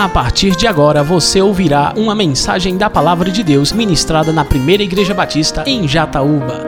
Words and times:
A 0.00 0.08
partir 0.08 0.56
de 0.56 0.66
agora 0.66 1.02
você 1.02 1.42
ouvirá 1.42 1.92
uma 1.94 2.14
mensagem 2.14 2.78
da 2.78 2.88
Palavra 2.88 3.30
de 3.30 3.44
Deus 3.44 3.70
ministrada 3.70 4.32
na 4.32 4.42
Primeira 4.42 4.82
Igreja 4.82 5.12
Batista 5.12 5.62
em 5.66 5.86
Jataúba. 5.86 6.66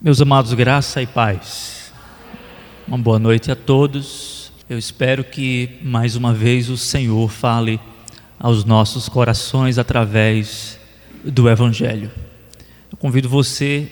Meus 0.00 0.20
amados, 0.20 0.54
graça 0.54 1.02
e 1.02 1.06
paz. 1.08 1.92
Uma 2.86 2.98
boa 2.98 3.18
noite 3.18 3.50
a 3.50 3.56
todos. 3.56 4.52
Eu 4.70 4.78
espero 4.78 5.24
que 5.24 5.76
mais 5.82 6.14
uma 6.14 6.32
vez 6.32 6.68
o 6.70 6.76
Senhor 6.76 7.28
fale 7.28 7.80
aos 8.38 8.64
nossos 8.64 9.08
corações 9.08 9.78
através 9.78 10.78
do 11.24 11.50
Evangelho. 11.50 12.12
Eu 12.92 12.96
convido 12.96 13.28
você 13.28 13.90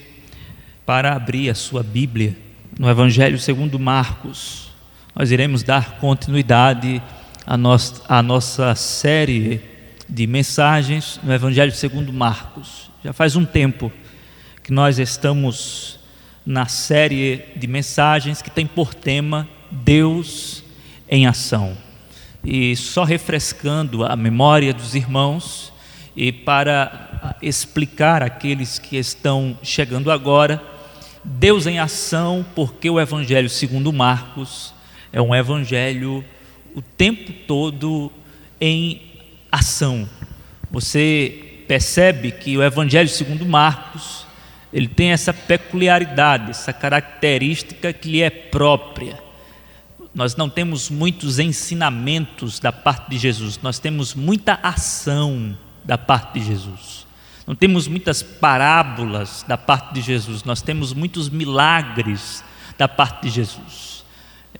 para 0.85 1.13
abrir 1.13 1.49
a 1.49 1.55
sua 1.55 1.83
Bíblia 1.83 2.37
no 2.79 2.89
Evangelho 2.89 3.37
segundo 3.37 3.77
Marcos 3.77 4.70
nós 5.13 5.29
iremos 5.29 5.61
dar 5.61 5.97
continuidade 5.97 7.01
à 7.45 7.57
nossa, 7.57 8.01
à 8.07 8.23
nossa 8.23 8.73
série 8.75 9.61
de 10.07 10.25
mensagens 10.25 11.19
no 11.21 11.33
Evangelho 11.33 11.71
segundo 11.73 12.13
Marcos. 12.13 12.89
Já 13.03 13.11
faz 13.11 13.35
um 13.35 13.45
tempo 13.45 13.91
que 14.63 14.71
nós 14.71 14.99
estamos 14.99 15.99
na 16.45 16.65
série 16.65 17.43
de 17.57 17.67
mensagens 17.67 18.41
que 18.41 18.49
tem 18.49 18.65
por 18.65 18.93
tema 18.93 19.47
Deus 19.69 20.63
em 21.09 21.27
ação. 21.27 21.77
E 22.43 22.75
só 22.75 23.03
refrescando 23.03 24.05
a 24.05 24.15
memória 24.15 24.73
dos 24.73 24.95
irmãos 24.95 25.73
e 26.15 26.31
para 26.31 27.35
explicar 27.41 28.23
aqueles 28.23 28.79
que 28.79 28.95
estão 28.95 29.57
chegando 29.61 30.09
agora, 30.09 30.61
Deus 31.23 31.67
em 31.67 31.79
ação, 31.79 32.45
porque 32.55 32.89
o 32.89 32.99
Evangelho 32.99 33.49
segundo 33.49 33.91
Marcos 33.91 34.73
é 35.11 35.21
um 35.21 35.35
evangelho 35.35 36.23
o 36.75 36.81
tempo 36.81 37.33
todo 37.47 38.11
em 38.59 39.01
ação. 39.51 40.07
Você 40.69 41.63
percebe 41.67 42.31
que 42.31 42.57
o 42.57 42.63
evangelho 42.63 43.09
segundo 43.09 43.45
Marcos, 43.45 44.25
ele 44.71 44.87
tem 44.87 45.11
essa 45.11 45.33
peculiaridade, 45.33 46.51
essa 46.51 46.71
característica 46.71 47.91
que 47.91 48.09
lhe 48.09 48.21
é 48.21 48.29
própria. 48.29 49.21
Nós 50.13 50.35
não 50.35 50.49
temos 50.49 50.89
muitos 50.89 51.39
ensinamentos 51.39 52.59
da 52.59 52.71
parte 52.71 53.09
de 53.09 53.17
Jesus, 53.17 53.59
nós 53.61 53.79
temos 53.79 54.13
muita 54.13 54.59
ação 54.61 55.57
da 55.83 55.97
parte 55.97 56.39
de 56.39 56.45
Jesus. 56.45 57.07
Não 57.47 57.55
temos 57.55 57.87
muitas 57.87 58.21
parábolas 58.21 59.43
da 59.47 59.57
parte 59.57 59.93
de 59.93 60.01
Jesus, 60.01 60.43
nós 60.43 60.61
temos 60.61 60.93
muitos 60.93 61.29
milagres 61.29 62.43
da 62.77 62.87
parte 62.87 63.23
de 63.23 63.29
Jesus 63.29 63.90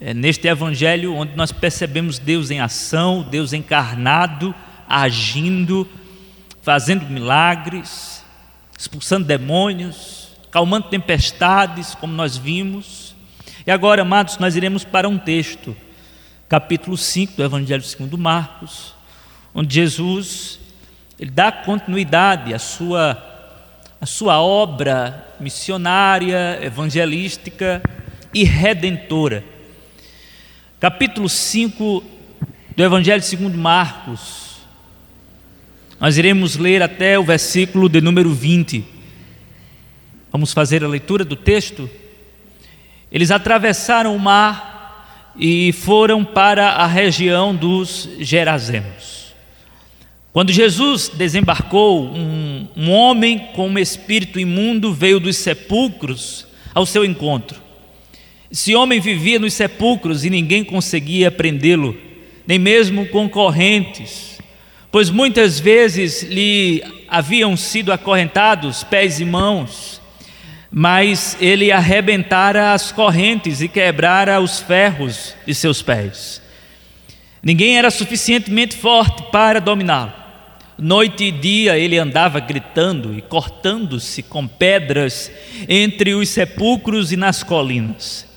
é 0.03 0.16
neste 0.16 0.47
evangelho 0.47 1.13
onde 1.13 1.35
nós 1.35 1.52
percebemos 1.52 2.17
Deus 2.17 2.49
em 2.49 2.59
ação, 2.59 3.21
Deus 3.21 3.53
encarnado, 3.53 4.53
agindo, 4.89 5.88
fazendo 6.63 7.05
milagres, 7.05 8.25
expulsando 8.77 9.27
demônios, 9.27 10.29
calmando 10.49 10.88
tempestades, 10.89 11.94
como 11.94 12.13
nós 12.13 12.35
vimos. 12.35 13.16
E 13.66 13.69
agora, 13.69 14.02
amados, 14.02 14.39
nós 14.39 14.55
iremos 14.55 14.83
para 14.83 15.07
um 15.07 15.19
texto, 15.19 15.77
capítulo 16.49 16.97
5 16.97 17.38
do 17.38 17.44
Evangelho 17.44 17.83
segundo 17.83 18.17
Marcos, 18.17 18.95
onde 19.53 19.75
Jesus 19.75 20.59
ele 21.19 21.29
dá 21.29 21.52
continuidade 21.52 22.55
à 22.55 22.59
sua 22.59 23.27
à 24.02 24.05
sua 24.07 24.41
obra 24.41 25.27
missionária, 25.39 26.57
evangelística 26.59 27.83
e 28.33 28.44
redentora 28.44 29.44
capítulo 30.82 31.30
5 31.30 32.04
do 32.76 32.84
Evangelho 32.84 33.22
segundo 33.22 33.56
Marcos. 33.56 34.62
Nós 36.00 36.18
iremos 36.18 36.58
ler 36.58 36.81
até 36.81 37.19
o 37.19 37.24
versículo 37.24 37.88
de 37.88 38.02
número 38.02 38.34
20. 38.34 38.84
Vamos 40.31 40.53
fazer 40.53 40.84
a 40.84 40.88
leitura 40.88 41.24
do 41.24 41.36
texto? 41.36 41.88
Eles 43.12 43.30
atravessaram 43.30 44.16
o 44.16 44.20
mar 44.20 45.31
e 45.38 45.72
foram 45.72 46.25
para 46.25 46.70
a 46.70 46.88
região 46.88 47.56
dos 47.56 48.09
Gerazemos. 48.20 49.36
Quando 50.34 50.52
Jesus 50.52 51.09
desembarcou, 51.09 52.06
um, 52.06 52.68
um 52.75 52.90
homem 52.90 53.38
com 53.53 53.70
um 53.70 53.78
espírito 53.78 54.40
imundo 54.40 54.91
veio 54.91 55.20
dos 55.20 55.38
sepulcros 55.38 56.47
ao 56.74 56.88
seu 56.88 57.06
encontro. 57.06 57.62
Esse 58.51 58.75
homem 58.75 59.00
vivia 59.00 59.39
nos 59.39 59.53
sepulcros 59.53 60.25
e 60.25 60.29
ninguém 60.29 60.62
conseguia 60.62 61.31
prendê-lo, 61.31 61.97
nem 62.45 62.59
mesmo 62.59 63.07
concorrentes, 63.07 64.39
pois 64.91 65.09
muitas 65.09 65.57
vezes 65.57 66.23
lhe 66.23 66.84
haviam 67.07 67.56
sido 67.56 67.94
acorrentados 67.94 68.84
pés 68.84 69.22
e 69.22 69.25
mãos, 69.25 70.01
mas 70.69 71.38
ele 71.40 71.72
arrebentara 71.72 72.73
as 72.73 72.91
correntes 72.91 73.61
e 73.61 73.69
quebrara 73.69 74.41
os 74.41 74.59
ferros 74.59 75.34
de 75.47 75.56
seus 75.56 75.81
pés. 75.81 76.41
Ninguém 77.41 77.78
era 77.78 77.90
suficientemente 77.90 78.75
forte 78.75 79.23
para 79.31 79.61
dominá-lo. 79.61 80.11
Noite 80.78 81.25
e 81.25 81.31
dia 81.31 81.78
ele 81.78 81.97
andava 81.97 82.41
gritando 82.41 83.17
e 83.17 83.22
cortando-se 83.22 84.22
com 84.22 84.45
pedras 84.45 85.31
entre 85.69 86.13
os 86.16 86.28
sepulcros 86.28 87.13
e 87.13 87.17
nas 87.17 87.44
colinas. 87.44 88.31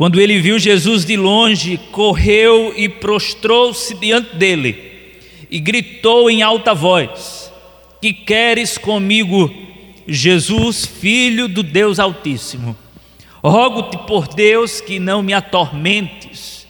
Quando 0.00 0.18
ele 0.18 0.40
viu 0.40 0.58
Jesus 0.58 1.04
de 1.04 1.14
longe, 1.14 1.76
correu 1.92 2.72
e 2.74 2.88
prostrou-se 2.88 3.92
diante 3.96 4.34
dele 4.34 5.12
e 5.50 5.60
gritou 5.60 6.30
em 6.30 6.40
alta 6.40 6.72
voz: 6.72 7.52
Que 8.00 8.10
queres 8.10 8.78
comigo, 8.78 9.54
Jesus, 10.08 10.86
filho 10.86 11.46
do 11.46 11.62
Deus 11.62 11.98
Altíssimo? 11.98 12.74
Rogo-te 13.44 13.98
por 14.06 14.26
Deus 14.26 14.80
que 14.80 14.98
não 14.98 15.22
me 15.22 15.34
atormentes. 15.34 16.66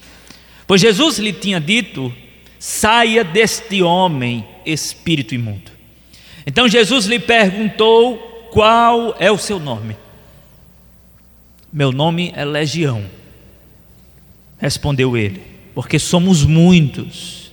Pois 0.66 0.80
Jesus 0.80 1.16
lhe 1.20 1.32
tinha 1.32 1.60
dito: 1.60 2.12
Saia 2.58 3.22
deste 3.22 3.80
homem, 3.80 4.44
espírito 4.66 5.36
imundo. 5.36 5.70
Então 6.44 6.66
Jesus 6.66 7.06
lhe 7.06 7.20
perguntou: 7.20 8.48
Qual 8.50 9.14
é 9.20 9.30
o 9.30 9.38
seu 9.38 9.60
nome? 9.60 9.96
Meu 11.72 11.92
nome 11.92 12.32
é 12.34 12.44
Legião 12.44 13.19
Respondeu 14.60 15.16
ele, 15.16 15.42
porque 15.74 15.98
somos 15.98 16.44
muitos. 16.44 17.50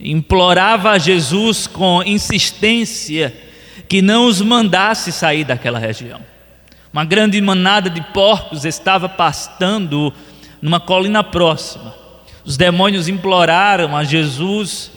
Implorava 0.00 0.92
a 0.92 0.98
Jesus 0.98 1.66
com 1.66 2.02
insistência 2.02 3.34
que 3.88 4.00
não 4.00 4.26
os 4.26 4.40
mandasse 4.40 5.12
sair 5.12 5.44
daquela 5.44 5.78
região. 5.78 6.20
Uma 6.92 7.04
grande 7.04 7.40
manada 7.40 7.90
de 7.90 8.00
porcos 8.12 8.64
estava 8.64 9.08
pastando 9.08 10.12
numa 10.62 10.80
colina 10.80 11.22
próxima. 11.22 11.94
Os 12.44 12.56
demônios 12.56 13.08
imploraram 13.08 13.94
a 13.94 14.02
Jesus: 14.04 14.90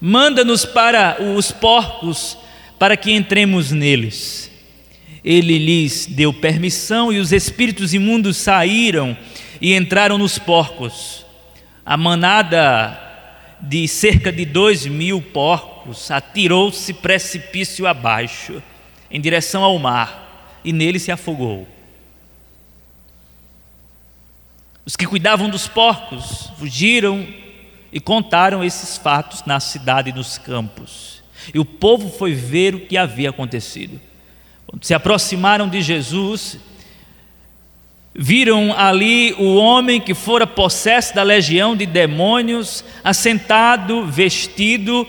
manda-nos 0.00 0.66
para 0.66 1.16
os 1.22 1.50
porcos 1.50 2.36
para 2.78 2.96
que 2.96 3.10
entremos 3.12 3.70
neles. 3.70 4.50
Ele 5.24 5.58
lhes 5.58 6.06
deu 6.06 6.32
permissão 6.32 7.12
e 7.12 7.18
os 7.18 7.32
espíritos 7.32 7.92
imundos 7.94 8.36
saíram 8.36 9.16
e 9.60 9.74
entraram 9.74 10.18
nos 10.18 10.38
porcos. 10.38 11.24
A 11.84 11.96
manada 11.96 12.98
de 13.60 13.88
cerca 13.88 14.30
de 14.30 14.44
dois 14.44 14.86
mil 14.86 15.20
porcos 15.20 16.10
atirou-se 16.10 16.92
precipício 16.94 17.86
abaixo, 17.86 18.62
em 19.10 19.20
direção 19.20 19.62
ao 19.64 19.78
mar, 19.78 20.60
e 20.64 20.72
nele 20.72 20.98
se 20.98 21.10
afogou. 21.10 21.66
Os 24.84 24.96
que 24.96 25.06
cuidavam 25.06 25.50
dos 25.50 25.68
porcos 25.68 26.50
fugiram 26.58 27.26
e 27.92 28.00
contaram 28.00 28.64
esses 28.64 28.96
fatos 28.96 29.44
na 29.44 29.60
cidade 29.60 30.10
e 30.10 30.12
nos 30.12 30.38
campos. 30.38 31.22
E 31.52 31.58
o 31.58 31.64
povo 31.64 32.10
foi 32.10 32.34
ver 32.34 32.74
o 32.74 32.80
que 32.80 32.96
havia 32.96 33.30
acontecido. 33.30 34.00
Quando 34.66 34.84
se 34.84 34.94
aproximaram 34.94 35.68
de 35.68 35.80
Jesus, 35.80 36.58
viram 38.20 38.74
ali 38.76 39.32
o 39.38 39.54
homem 39.54 40.00
que 40.00 40.12
fora 40.12 40.44
possesso 40.44 41.14
da 41.14 41.22
legião 41.22 41.76
de 41.76 41.86
demônios, 41.86 42.84
assentado, 43.04 44.04
vestido 44.04 45.06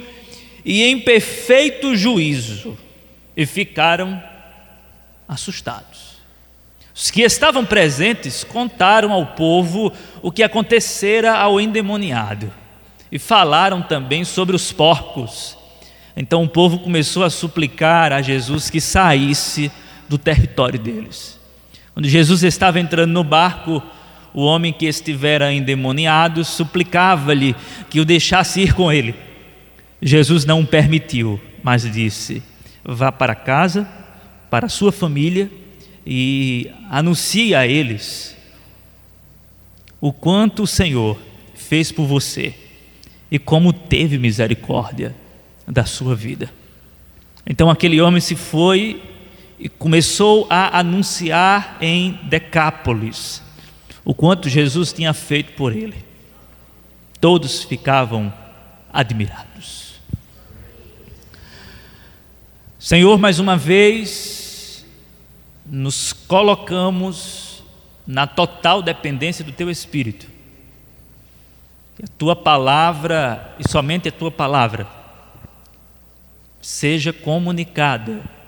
e 0.63 0.83
em 0.83 0.99
perfeito 0.99 1.95
juízo, 1.95 2.77
e 3.35 3.47
ficaram 3.47 4.21
assustados. 5.27 6.19
Os 6.93 7.09
que 7.09 7.21
estavam 7.21 7.65
presentes 7.65 8.43
contaram 8.43 9.11
ao 9.11 9.25
povo 9.25 9.91
o 10.21 10.31
que 10.31 10.43
acontecera 10.43 11.35
ao 11.35 11.59
endemoniado 11.59 12.53
e 13.11 13.17
falaram 13.17 13.81
também 13.81 14.23
sobre 14.23 14.55
os 14.55 14.71
porcos. 14.71 15.57
Então 16.15 16.43
o 16.43 16.49
povo 16.49 16.77
começou 16.77 17.23
a 17.23 17.29
suplicar 17.31 18.13
a 18.13 18.21
Jesus 18.21 18.69
que 18.69 18.79
saísse 18.79 19.71
do 20.07 20.17
território 20.17 20.77
deles. 20.77 21.38
Quando 21.99 22.07
Jesus 22.07 22.43
estava 22.43 22.79
entrando 22.79 23.11
no 23.11 23.25
barco, 23.25 23.83
o 24.33 24.45
homem 24.45 24.71
que 24.71 24.85
estivera 24.85 25.51
endemoniado 25.51 26.45
suplicava-lhe 26.45 27.53
que 27.89 27.99
o 27.99 28.05
deixasse 28.05 28.61
ir 28.61 28.73
com 28.73 28.89
ele. 28.89 29.13
Jesus 30.01 30.45
não 30.45 30.65
permitiu, 30.65 31.37
mas 31.61 31.83
disse: 31.91 32.41
Vá 32.85 33.11
para 33.11 33.35
casa, 33.35 33.85
para 34.49 34.67
a 34.67 34.69
sua 34.69 34.93
família 34.93 35.51
e 36.07 36.71
anuncie 36.89 37.53
a 37.53 37.67
eles 37.67 38.33
o 39.99 40.13
quanto 40.13 40.63
o 40.63 40.67
Senhor 40.67 41.19
fez 41.53 41.91
por 41.91 42.05
você 42.05 42.53
e 43.29 43.37
como 43.37 43.73
teve 43.73 44.17
misericórdia 44.17 45.13
da 45.67 45.83
sua 45.83 46.15
vida. 46.15 46.49
Então 47.45 47.69
aquele 47.69 47.99
homem 47.99 48.21
se 48.21 48.37
foi 48.37 49.01
e 49.59 49.67
começou 49.67 50.47
a 50.49 50.79
anunciar 50.79 51.77
em 51.81 52.13
Decápolis 52.23 53.43
o 54.05 54.15
quanto 54.15 54.47
Jesus 54.47 54.93
tinha 54.93 55.13
feito 55.13 55.51
por 55.53 55.75
ele. 55.75 56.05
Todos 57.19 57.63
ficavam 57.63 58.33
admirados. 58.91 59.99
Senhor, 62.79 63.19
mais 63.19 63.37
uma 63.39 63.57
vez, 63.57 64.85
nos 65.65 66.13
colocamos 66.13 67.61
na 68.07 68.25
total 68.25 68.81
dependência 68.81 69.43
do 69.43 69.51
Teu 69.51 69.69
Espírito. 69.69 70.25
Que 71.97 72.05
a 72.05 72.07
Tua 72.17 72.35
palavra, 72.35 73.53
e 73.59 73.69
somente 73.69 74.07
a 74.07 74.11
Tua 74.11 74.31
palavra, 74.31 74.87
seja 76.61 77.11
comunicada 77.11 78.38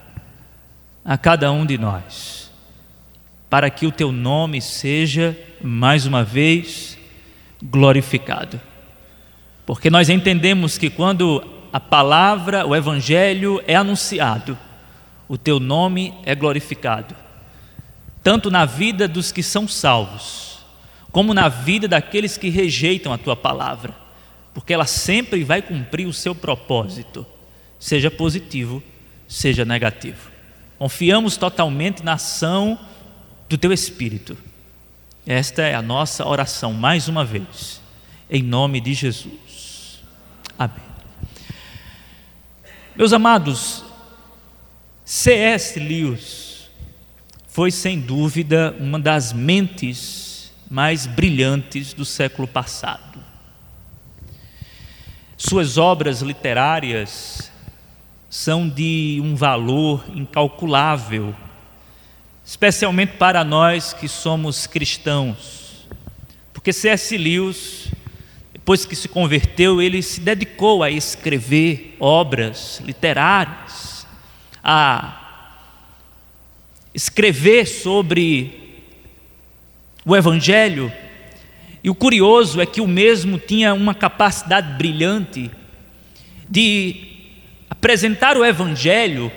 a 1.03 1.17
cada 1.17 1.51
um 1.51 1.65
de 1.65 1.77
nós, 1.77 2.51
para 3.49 3.69
que 3.69 3.85
o 3.85 3.91
Teu 3.91 4.11
nome 4.11 4.61
seja, 4.61 5.37
mais 5.61 6.05
uma 6.05 6.23
vez, 6.23 6.97
glorificado. 7.61 8.59
Porque 9.65 9.89
nós 9.89 10.09
entendemos 10.09 10.77
que 10.77 10.89
quando 10.89 11.43
a 11.73 11.79
palavra, 11.79 12.65
o 12.65 12.75
Evangelho 12.75 13.61
é 13.65 13.75
anunciado, 13.75 14.57
o 15.27 15.37
Teu 15.37 15.59
nome 15.59 16.13
é 16.23 16.35
glorificado, 16.35 17.15
tanto 18.23 18.51
na 18.51 18.65
vida 18.65 19.07
dos 19.07 19.31
que 19.31 19.41
são 19.41 19.67
salvos, 19.67 20.59
como 21.11 21.33
na 21.33 21.49
vida 21.49 21.87
daqueles 21.87 22.37
que 22.37 22.49
rejeitam 22.49 23.11
a 23.11 23.17
Tua 23.17 23.35
palavra, 23.35 23.95
porque 24.53 24.73
ela 24.73 24.85
sempre 24.85 25.43
vai 25.43 25.61
cumprir 25.61 26.05
o 26.05 26.13
seu 26.13 26.35
propósito, 26.35 27.25
seja 27.79 28.11
positivo, 28.11 28.83
seja 29.27 29.65
negativo. 29.65 30.30
Confiamos 30.81 31.37
totalmente 31.37 32.01
na 32.01 32.13
ação 32.13 32.75
do 33.47 33.55
Teu 33.55 33.71
Espírito. 33.71 34.35
Esta 35.27 35.61
é 35.61 35.75
a 35.75 35.81
nossa 35.81 36.25
oração, 36.27 36.73
mais 36.73 37.07
uma 37.07 37.23
vez, 37.23 37.79
em 38.27 38.41
nome 38.41 38.81
de 38.81 38.95
Jesus. 38.95 40.01
Amém. 40.57 40.83
Meus 42.95 43.13
amados, 43.13 43.85
C.S. 45.05 45.79
Lewis 45.79 46.67
foi 47.47 47.69
sem 47.69 47.99
dúvida 47.99 48.75
uma 48.79 48.97
das 48.97 49.33
mentes 49.33 50.51
mais 50.67 51.05
brilhantes 51.05 51.93
do 51.93 52.03
século 52.03 52.47
passado. 52.47 53.23
Suas 55.37 55.77
obras 55.77 56.23
literárias 56.23 57.50
são 58.31 58.69
de 58.69 59.19
um 59.21 59.35
valor 59.35 60.05
incalculável, 60.15 61.35
especialmente 62.45 63.17
para 63.17 63.43
nós 63.43 63.91
que 63.91 64.07
somos 64.07 64.65
cristãos. 64.65 65.85
Porque 66.53 66.71
C.S. 66.71 67.17
Lewis, 67.17 67.91
depois 68.53 68.85
que 68.85 68.95
se 68.95 69.09
converteu, 69.09 69.81
ele 69.81 70.01
se 70.01 70.21
dedicou 70.21 70.81
a 70.81 70.89
escrever 70.89 71.97
obras 71.99 72.81
literárias, 72.85 74.07
a 74.63 75.57
escrever 76.93 77.67
sobre 77.67 78.79
o 80.05 80.15
Evangelho. 80.15 80.89
E 81.83 81.89
o 81.89 81.95
curioso 81.95 82.61
é 82.61 82.65
que 82.65 82.79
o 82.79 82.87
mesmo 82.87 83.37
tinha 83.37 83.73
uma 83.73 83.93
capacidade 83.93 84.77
brilhante 84.77 85.51
de 86.49 87.10
apresentar 87.81 88.37
o 88.37 88.45
Evangelho 88.45 89.31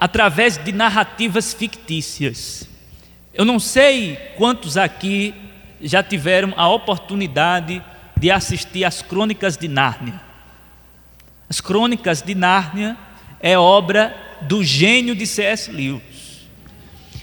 através 0.00 0.56
de 0.56 0.72
narrativas 0.72 1.52
fictícias. 1.52 2.66
Eu 3.34 3.44
não 3.44 3.58
sei 3.58 4.16
quantos 4.34 4.78
aqui 4.78 5.34
já 5.78 6.02
tiveram 6.02 6.54
a 6.56 6.66
oportunidade 6.70 7.84
de 8.16 8.30
assistir 8.30 8.82
às 8.82 9.02
Crônicas 9.02 9.58
de 9.58 9.68
Nárnia. 9.68 10.18
As 11.50 11.60
Crônicas 11.60 12.22
de 12.22 12.34
Nárnia 12.34 12.96
é 13.40 13.58
obra 13.58 14.16
do 14.40 14.64
gênio 14.64 15.14
de 15.14 15.26
C.S. 15.26 15.70
Lewis. 15.70 16.48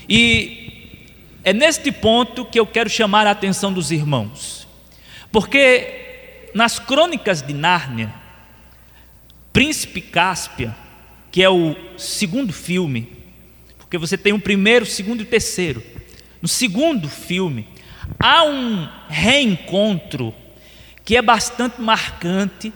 E 0.08 1.08
é 1.44 1.52
neste 1.52 1.92
ponto 1.92 2.46
que 2.46 2.60
eu 2.60 2.68
quero 2.68 2.92
chamar 2.92 3.26
a 3.26 3.32
atenção 3.32 3.74
dos 3.74 3.90
irmãos. 3.90 4.68
Porque 5.32 6.52
nas 6.54 6.78
Crônicas 6.78 7.42
de 7.42 7.56
Nárnia, 7.56 8.14
Príncipe 9.52 10.02
Cáspia, 10.02 10.76
que 11.32 11.42
é 11.42 11.50
o 11.50 11.76
segundo 11.98 12.54
filme, 12.54 13.12
porque 13.78 13.98
você 13.98 14.18
tem 14.18 14.32
o 14.32 14.40
primeiro, 14.40 14.86
o 14.86 14.88
segundo 14.88 15.22
e 15.22 15.24
o 15.24 15.28
terceiro. 15.28 15.84
No 16.42 16.48
segundo 16.48 17.10
filme, 17.10 17.68
há 18.20 18.44
um 18.44 18.88
reencontro 19.08 20.34
que 21.04 21.18
é 21.18 21.22
bastante 21.22 21.82
marcante 21.82 22.72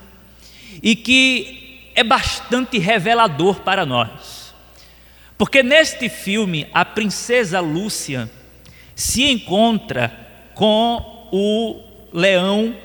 e 0.81 0.95
que 0.95 1.91
é 1.93 2.03
bastante 2.03 2.79
revelador 2.79 3.61
para 3.61 3.85
nós. 3.85 4.55
Porque 5.37 5.61
neste 5.61 6.09
filme, 6.09 6.67
a 6.73 6.83
princesa 6.83 7.59
Lúcia 7.59 8.29
se 8.95 9.23
encontra 9.23 10.51
com 10.55 11.29
o 11.31 11.83
leão 12.11 12.75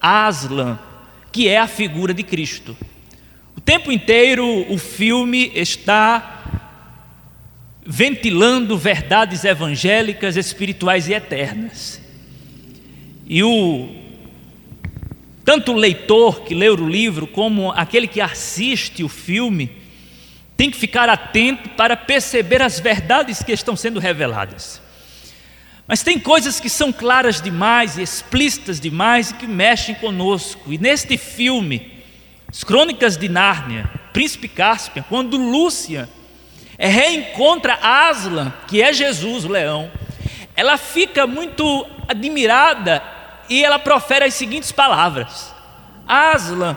Aslan, 0.00 0.78
que 1.32 1.48
é 1.48 1.58
a 1.58 1.66
figura 1.66 2.12
de 2.12 2.22
Cristo 2.22 2.76
tempo 3.66 3.90
inteiro 3.90 4.64
o 4.72 4.78
filme 4.78 5.50
está 5.52 6.62
ventilando 7.84 8.78
verdades 8.78 9.44
evangélicas, 9.44 10.36
espirituais 10.36 11.08
e 11.08 11.14
eternas. 11.14 12.00
E 13.26 13.42
o 13.42 13.88
tanto 15.44 15.72
o 15.72 15.76
leitor 15.76 16.42
que 16.42 16.54
lê 16.54 16.68
o 16.68 16.76
livro 16.76 17.26
como 17.26 17.72
aquele 17.72 18.06
que 18.06 18.20
assiste 18.20 19.02
o 19.02 19.08
filme 19.08 19.70
tem 20.56 20.70
que 20.70 20.76
ficar 20.76 21.08
atento 21.08 21.68
para 21.70 21.96
perceber 21.96 22.62
as 22.62 22.78
verdades 22.78 23.42
que 23.42 23.50
estão 23.50 23.74
sendo 23.74 23.98
reveladas. 23.98 24.80
Mas 25.88 26.04
tem 26.04 26.20
coisas 26.20 26.60
que 26.60 26.70
são 26.70 26.92
claras 26.92 27.40
demais 27.40 27.98
e 27.98 28.02
explícitas 28.02 28.78
demais 28.78 29.30
e 29.30 29.34
que 29.34 29.46
mexem 29.46 29.96
conosco. 29.96 30.72
E 30.72 30.78
neste 30.78 31.18
filme, 31.18 31.95
as 32.48 32.62
crônicas 32.64 33.16
de 33.16 33.28
Nárnia, 33.28 33.90
Príncipe 34.12 34.48
Cáspia, 34.48 35.04
quando 35.08 35.36
Lúcia 35.36 36.08
reencontra 36.78 37.78
Aslan, 37.82 38.52
que 38.68 38.82
é 38.82 38.92
Jesus, 38.92 39.44
o 39.44 39.48
leão, 39.48 39.90
ela 40.54 40.76
fica 40.76 41.26
muito 41.26 41.86
admirada 42.08 43.02
e 43.48 43.64
ela 43.64 43.78
profere 43.78 44.24
as 44.24 44.34
seguintes 44.34 44.72
palavras: 44.72 45.54
Aslan, 46.06 46.76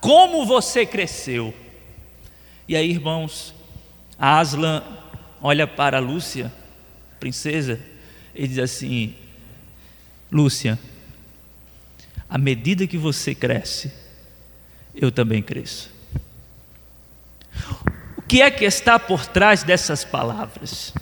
como 0.00 0.44
você 0.44 0.86
cresceu. 0.86 1.54
E 2.66 2.76
aí, 2.76 2.90
irmãos, 2.90 3.54
Aslan 4.18 4.82
olha 5.42 5.66
para 5.66 5.98
Lúcia, 5.98 6.52
princesa, 7.18 7.80
e 8.34 8.46
diz 8.46 8.58
assim: 8.58 9.14
Lúcia, 10.30 10.78
à 12.28 12.38
medida 12.38 12.86
que 12.86 12.98
você 12.98 13.34
cresce, 13.34 13.92
eu 15.00 15.10
também 15.10 15.42
cresço. 15.42 15.90
O 18.16 18.22
que 18.22 18.42
é 18.42 18.50
que 18.50 18.64
está 18.64 18.98
por 18.98 19.26
trás 19.26 19.62
dessas 19.62 20.04
palavras? 20.04 20.92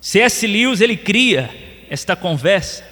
C.S. 0.00 0.46
Lewis 0.46 0.80
ele 0.80 0.96
cria 0.96 1.50
esta 1.90 2.16
conversa 2.16 2.84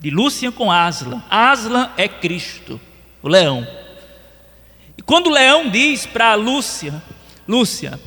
de 0.00 0.10
Lúcia 0.10 0.52
com 0.52 0.70
Aslan. 0.70 1.22
Aslan 1.30 1.90
é 1.96 2.06
Cristo, 2.06 2.80
o 3.22 3.28
leão. 3.28 3.66
E 4.96 5.02
quando 5.02 5.28
o 5.28 5.32
leão 5.32 5.70
diz 5.70 6.06
para 6.06 6.34
Lúcia, 6.34 7.02
Lúcia, 7.48 7.98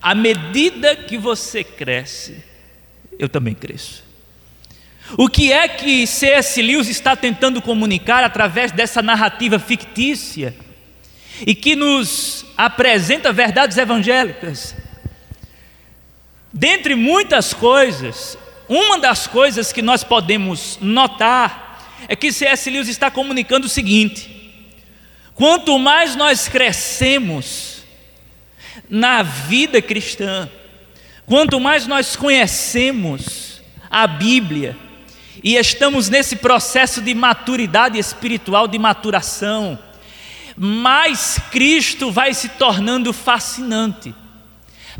à 0.00 0.14
medida 0.14 0.96
que 0.96 1.18
você 1.18 1.62
cresce, 1.62 2.42
eu 3.18 3.28
também 3.28 3.54
cresço. 3.54 4.03
O 5.12 5.28
que 5.28 5.52
é 5.52 5.68
que 5.68 6.06
C.S. 6.06 6.60
Lewis 6.60 6.88
está 6.88 7.14
tentando 7.14 7.60
comunicar 7.60 8.24
através 8.24 8.72
dessa 8.72 9.02
narrativa 9.02 9.58
fictícia 9.58 10.54
e 11.46 11.54
que 11.54 11.76
nos 11.76 12.46
apresenta 12.56 13.32
verdades 13.32 13.76
evangélicas? 13.76 14.74
Dentre 16.52 16.94
muitas 16.94 17.52
coisas, 17.52 18.38
uma 18.68 18.98
das 18.98 19.26
coisas 19.26 19.72
que 19.72 19.82
nós 19.82 20.02
podemos 20.02 20.78
notar 20.80 22.04
é 22.08 22.16
que 22.16 22.32
C.S. 22.32 22.70
Lewis 22.70 22.88
está 22.88 23.10
comunicando 23.10 23.66
o 23.66 23.70
seguinte: 23.70 24.64
quanto 25.34 25.78
mais 25.78 26.16
nós 26.16 26.48
crescemos 26.48 27.84
na 28.88 29.22
vida 29.22 29.80
cristã, 29.82 30.48
quanto 31.26 31.60
mais 31.60 31.86
nós 31.86 32.16
conhecemos 32.16 33.62
a 33.90 34.06
Bíblia 34.06 34.83
e 35.44 35.56
estamos 35.56 36.08
nesse 36.08 36.36
processo 36.36 37.02
de 37.02 37.14
maturidade 37.14 37.98
espiritual, 37.98 38.66
de 38.66 38.78
maturação, 38.78 39.78
mais 40.56 41.38
Cristo 41.50 42.10
vai 42.10 42.32
se 42.32 42.48
tornando 42.48 43.12
fascinante. 43.12 44.14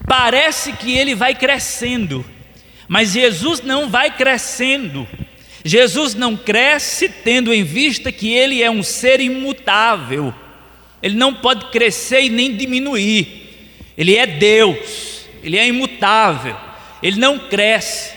Parece 0.07 0.75
que 0.75 0.93
ele 0.93 1.15
vai 1.15 1.35
crescendo, 1.35 2.23
mas 2.87 3.13
Jesus 3.13 3.63
não 3.63 3.89
vai 3.89 4.11
crescendo. 4.11 5.09
Jesus 5.65 6.15
não 6.15 6.37
cresce 6.37 7.09
tendo 7.09 7.55
em 7.55 7.65
vista 7.65 8.13
que 8.13 8.31
ele 8.31 8.63
é 8.63 8.71
um 8.71 8.83
ser 8.83 9.21
imutável. 9.21 10.35
Ele 11.03 11.17
não 11.17 11.33
pode 11.33 11.71
crescer 11.71 12.21
e 12.21 12.29
nem 12.29 12.55
diminuir. 12.55 13.89
Ele 13.97 14.15
é 14.15 14.27
Deus, 14.27 15.25
ele 15.43 15.57
é 15.57 15.67
imutável, 15.67 16.55
ele 17.03 17.19
não 17.19 17.39
cresce. 17.39 18.14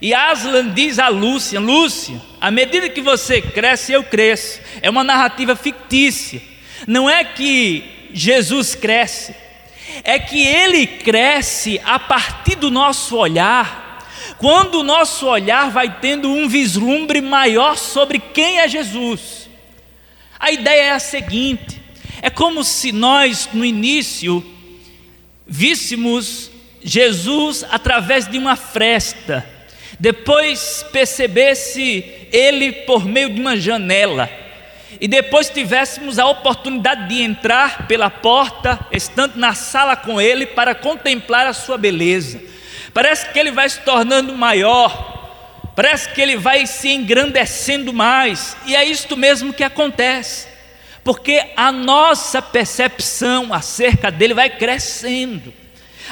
E 0.00 0.12
Aslan 0.12 0.72
diz 0.72 0.98
a 0.98 1.08
Lúcia: 1.08 1.58
Lúcia, 1.58 2.20
à 2.40 2.50
medida 2.50 2.88
que 2.88 3.00
você 3.00 3.40
cresce, 3.40 3.92
eu 3.92 4.04
cresço. 4.04 4.60
É 4.82 4.90
uma 4.90 5.04
narrativa 5.04 5.56
fictícia. 5.56 6.42
Não 6.86 7.08
é 7.08 7.24
que 7.24 8.10
Jesus 8.12 8.74
cresce, 8.74 9.34
é 10.04 10.18
que 10.18 10.46
ele 10.46 10.86
cresce 10.86 11.80
a 11.84 11.98
partir 11.98 12.56
do 12.56 12.70
nosso 12.70 13.16
olhar, 13.16 14.06
quando 14.38 14.80
o 14.80 14.84
nosso 14.84 15.26
olhar 15.26 15.70
vai 15.70 15.98
tendo 16.00 16.30
um 16.30 16.48
vislumbre 16.48 17.20
maior 17.20 17.76
sobre 17.76 18.18
quem 18.18 18.60
é 18.60 18.68
Jesus. 18.68 19.48
A 20.38 20.50
ideia 20.50 20.82
é 20.82 20.92
a 20.92 20.98
seguinte: 20.98 21.80
é 22.20 22.28
como 22.28 22.62
se 22.62 22.92
nós, 22.92 23.48
no 23.52 23.64
início, 23.64 24.44
víssemos 25.46 26.50
Jesus 26.82 27.64
através 27.70 28.28
de 28.28 28.38
uma 28.38 28.56
fresta, 28.56 29.55
depois 29.98 30.84
percebesse 30.92 32.28
ele 32.32 32.72
por 32.72 33.04
meio 33.04 33.30
de 33.30 33.40
uma 33.40 33.56
janela. 33.56 34.30
E 35.00 35.06
depois 35.06 35.50
tivéssemos 35.50 36.18
a 36.18 36.26
oportunidade 36.26 37.08
de 37.08 37.22
entrar 37.22 37.86
pela 37.86 38.08
porta, 38.08 38.78
estando 38.90 39.36
na 39.36 39.54
sala 39.54 39.94
com 39.94 40.20
Ele, 40.20 40.46
para 40.46 40.74
contemplar 40.74 41.46
a 41.46 41.52
Sua 41.52 41.76
beleza. 41.76 42.40
Parece 42.94 43.30
que 43.30 43.38
Ele 43.38 43.50
vai 43.50 43.68
se 43.68 43.80
tornando 43.80 44.34
maior, 44.34 45.70
parece 45.74 46.08
que 46.14 46.20
Ele 46.20 46.36
vai 46.36 46.66
se 46.66 46.88
engrandecendo 46.88 47.92
mais, 47.92 48.56
e 48.64 48.74
é 48.74 48.84
isto 48.84 49.16
mesmo 49.16 49.52
que 49.52 49.62
acontece, 49.62 50.48
porque 51.04 51.44
a 51.56 51.70
nossa 51.70 52.40
percepção 52.40 53.52
acerca 53.52 54.10
dele 54.10 54.32
vai 54.32 54.48
crescendo, 54.48 55.52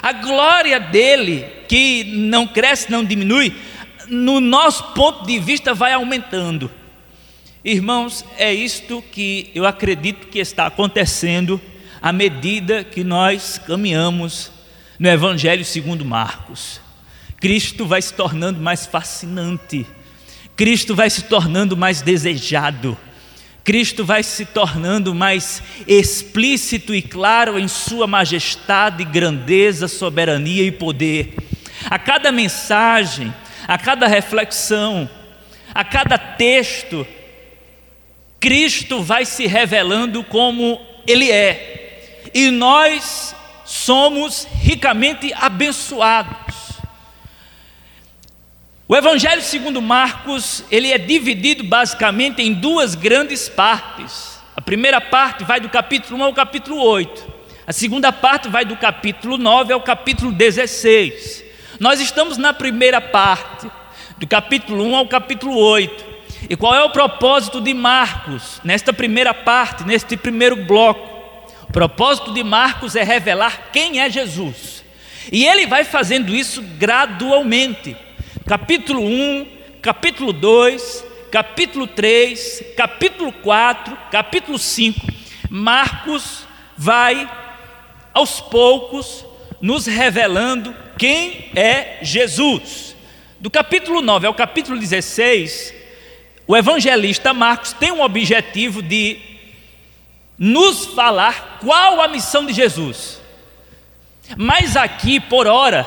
a 0.02 0.12
glória 0.12 0.78
dele, 0.78 1.46
que 1.68 2.04
não 2.04 2.46
cresce, 2.46 2.90
não 2.90 3.02
diminui, 3.02 3.54
no 4.08 4.40
nosso 4.40 4.92
ponto 4.94 5.26
de 5.26 5.38
vista 5.38 5.74
vai 5.74 5.92
aumentando. 5.92 6.70
Irmãos, 7.64 8.24
é 8.36 8.52
isto 8.52 9.02
que 9.10 9.50
eu 9.54 9.64
acredito 9.64 10.28
que 10.28 10.38
está 10.38 10.66
acontecendo 10.66 11.60
à 12.02 12.12
medida 12.12 12.84
que 12.84 13.02
nós 13.02 13.58
caminhamos 13.66 14.52
no 14.98 15.08
Evangelho 15.08 15.64
segundo 15.64 16.04
Marcos. 16.04 16.80
Cristo 17.40 17.86
vai 17.86 18.02
se 18.02 18.12
tornando 18.12 18.60
mais 18.60 18.86
fascinante, 18.86 19.86
Cristo 20.56 20.94
vai 20.94 21.08
se 21.08 21.22
tornando 21.22 21.76
mais 21.76 22.02
desejado, 22.02 22.96
Cristo 23.64 24.04
vai 24.04 24.22
se 24.22 24.44
tornando 24.44 25.14
mais 25.14 25.62
explícito 25.86 26.94
e 26.94 27.00
claro 27.00 27.58
em 27.58 27.66
Sua 27.66 28.06
majestade, 28.06 29.04
grandeza, 29.04 29.88
soberania 29.88 30.62
e 30.62 30.70
poder. 30.70 31.34
A 31.86 31.98
cada 31.98 32.30
mensagem, 32.30 33.32
a 33.66 33.78
cada 33.78 34.06
reflexão, 34.06 35.08
a 35.74 35.84
cada 35.84 36.18
texto, 36.18 37.06
Cristo 38.40 39.02
vai 39.02 39.24
se 39.24 39.46
revelando 39.46 40.22
como 40.24 40.80
Ele 41.06 41.30
é, 41.30 42.30
e 42.34 42.50
nós 42.50 43.34
somos 43.64 44.46
ricamente 44.60 45.32
abençoados. 45.34 46.54
O 48.86 48.94
Evangelho 48.94 49.40
segundo 49.40 49.80
Marcos, 49.80 50.62
ele 50.70 50.92
é 50.92 50.98
dividido 50.98 51.64
basicamente 51.64 52.42
em 52.42 52.52
duas 52.52 52.94
grandes 52.94 53.48
partes. 53.48 54.38
A 54.54 54.60
primeira 54.60 55.00
parte 55.00 55.42
vai 55.42 55.58
do 55.58 55.70
capítulo 55.70 56.20
1 56.20 56.24
ao 56.24 56.34
capítulo 56.34 56.82
8. 56.82 57.32
A 57.66 57.72
segunda 57.72 58.12
parte 58.12 58.46
vai 58.48 58.62
do 58.64 58.76
capítulo 58.76 59.38
9 59.38 59.72
ao 59.72 59.80
capítulo 59.80 60.30
16. 60.30 61.43
Nós 61.80 62.00
estamos 62.00 62.38
na 62.38 62.52
primeira 62.52 63.00
parte, 63.00 63.68
do 64.16 64.26
capítulo 64.28 64.84
1 64.84 64.96
ao 64.96 65.08
capítulo 65.08 65.56
8. 65.56 66.14
E 66.48 66.56
qual 66.56 66.74
é 66.74 66.84
o 66.84 66.90
propósito 66.90 67.60
de 67.60 67.74
Marcos 67.74 68.60
nesta 68.62 68.92
primeira 68.92 69.34
parte, 69.34 69.84
neste 69.84 70.16
primeiro 70.16 70.64
bloco? 70.64 71.12
O 71.68 71.72
propósito 71.72 72.32
de 72.32 72.44
Marcos 72.44 72.94
é 72.94 73.02
revelar 73.02 73.70
quem 73.72 74.00
é 74.00 74.08
Jesus. 74.08 74.84
E 75.32 75.44
ele 75.44 75.66
vai 75.66 75.82
fazendo 75.84 76.34
isso 76.34 76.62
gradualmente. 76.78 77.96
Capítulo 78.46 79.00
1, 79.00 79.46
capítulo 79.82 80.32
2, 80.32 81.04
capítulo 81.32 81.86
3, 81.88 82.62
capítulo 82.76 83.32
4, 83.32 83.98
capítulo 84.12 84.58
5. 84.58 85.00
Marcos 85.50 86.46
vai 86.76 87.28
aos 88.12 88.40
poucos 88.40 89.23
nos 89.64 89.86
revelando 89.86 90.76
quem 90.98 91.50
é 91.56 92.00
Jesus. 92.02 92.94
Do 93.40 93.48
capítulo 93.48 94.02
9 94.02 94.26
ao 94.26 94.34
capítulo 94.34 94.78
16, 94.78 95.72
o 96.46 96.54
evangelista 96.54 97.32
Marcos 97.32 97.72
tem 97.72 97.90
um 97.90 98.02
objetivo 98.02 98.82
de 98.82 99.16
nos 100.38 100.84
falar 100.88 101.60
qual 101.62 102.02
a 102.02 102.08
missão 102.08 102.44
de 102.44 102.52
Jesus. 102.52 103.22
Mas 104.36 104.76
aqui, 104.76 105.18
por 105.18 105.46
hora, 105.46 105.86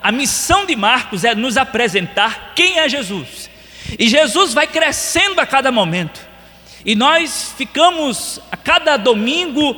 a 0.00 0.12
missão 0.12 0.64
de 0.64 0.76
Marcos 0.76 1.24
é 1.24 1.34
nos 1.34 1.56
apresentar 1.56 2.52
quem 2.54 2.78
é 2.78 2.88
Jesus. 2.88 3.50
E 3.98 4.08
Jesus 4.08 4.54
vai 4.54 4.68
crescendo 4.68 5.40
a 5.40 5.46
cada 5.46 5.72
momento. 5.72 6.20
E 6.84 6.94
nós 6.94 7.52
ficamos 7.58 8.38
a 8.52 8.56
cada 8.56 8.96
domingo 8.96 9.76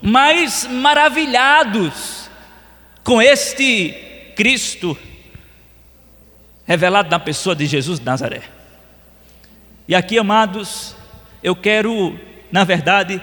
mais 0.00 0.66
maravilhados 0.66 2.17
com 3.08 3.22
este 3.22 4.32
Cristo 4.36 4.94
revelado 6.66 7.08
na 7.08 7.18
pessoa 7.18 7.56
de 7.56 7.64
Jesus 7.64 7.98
de 7.98 8.04
Nazaré. 8.04 8.42
E 9.88 9.94
aqui, 9.94 10.18
amados, 10.18 10.94
eu 11.42 11.56
quero, 11.56 12.20
na 12.52 12.64
verdade, 12.64 13.18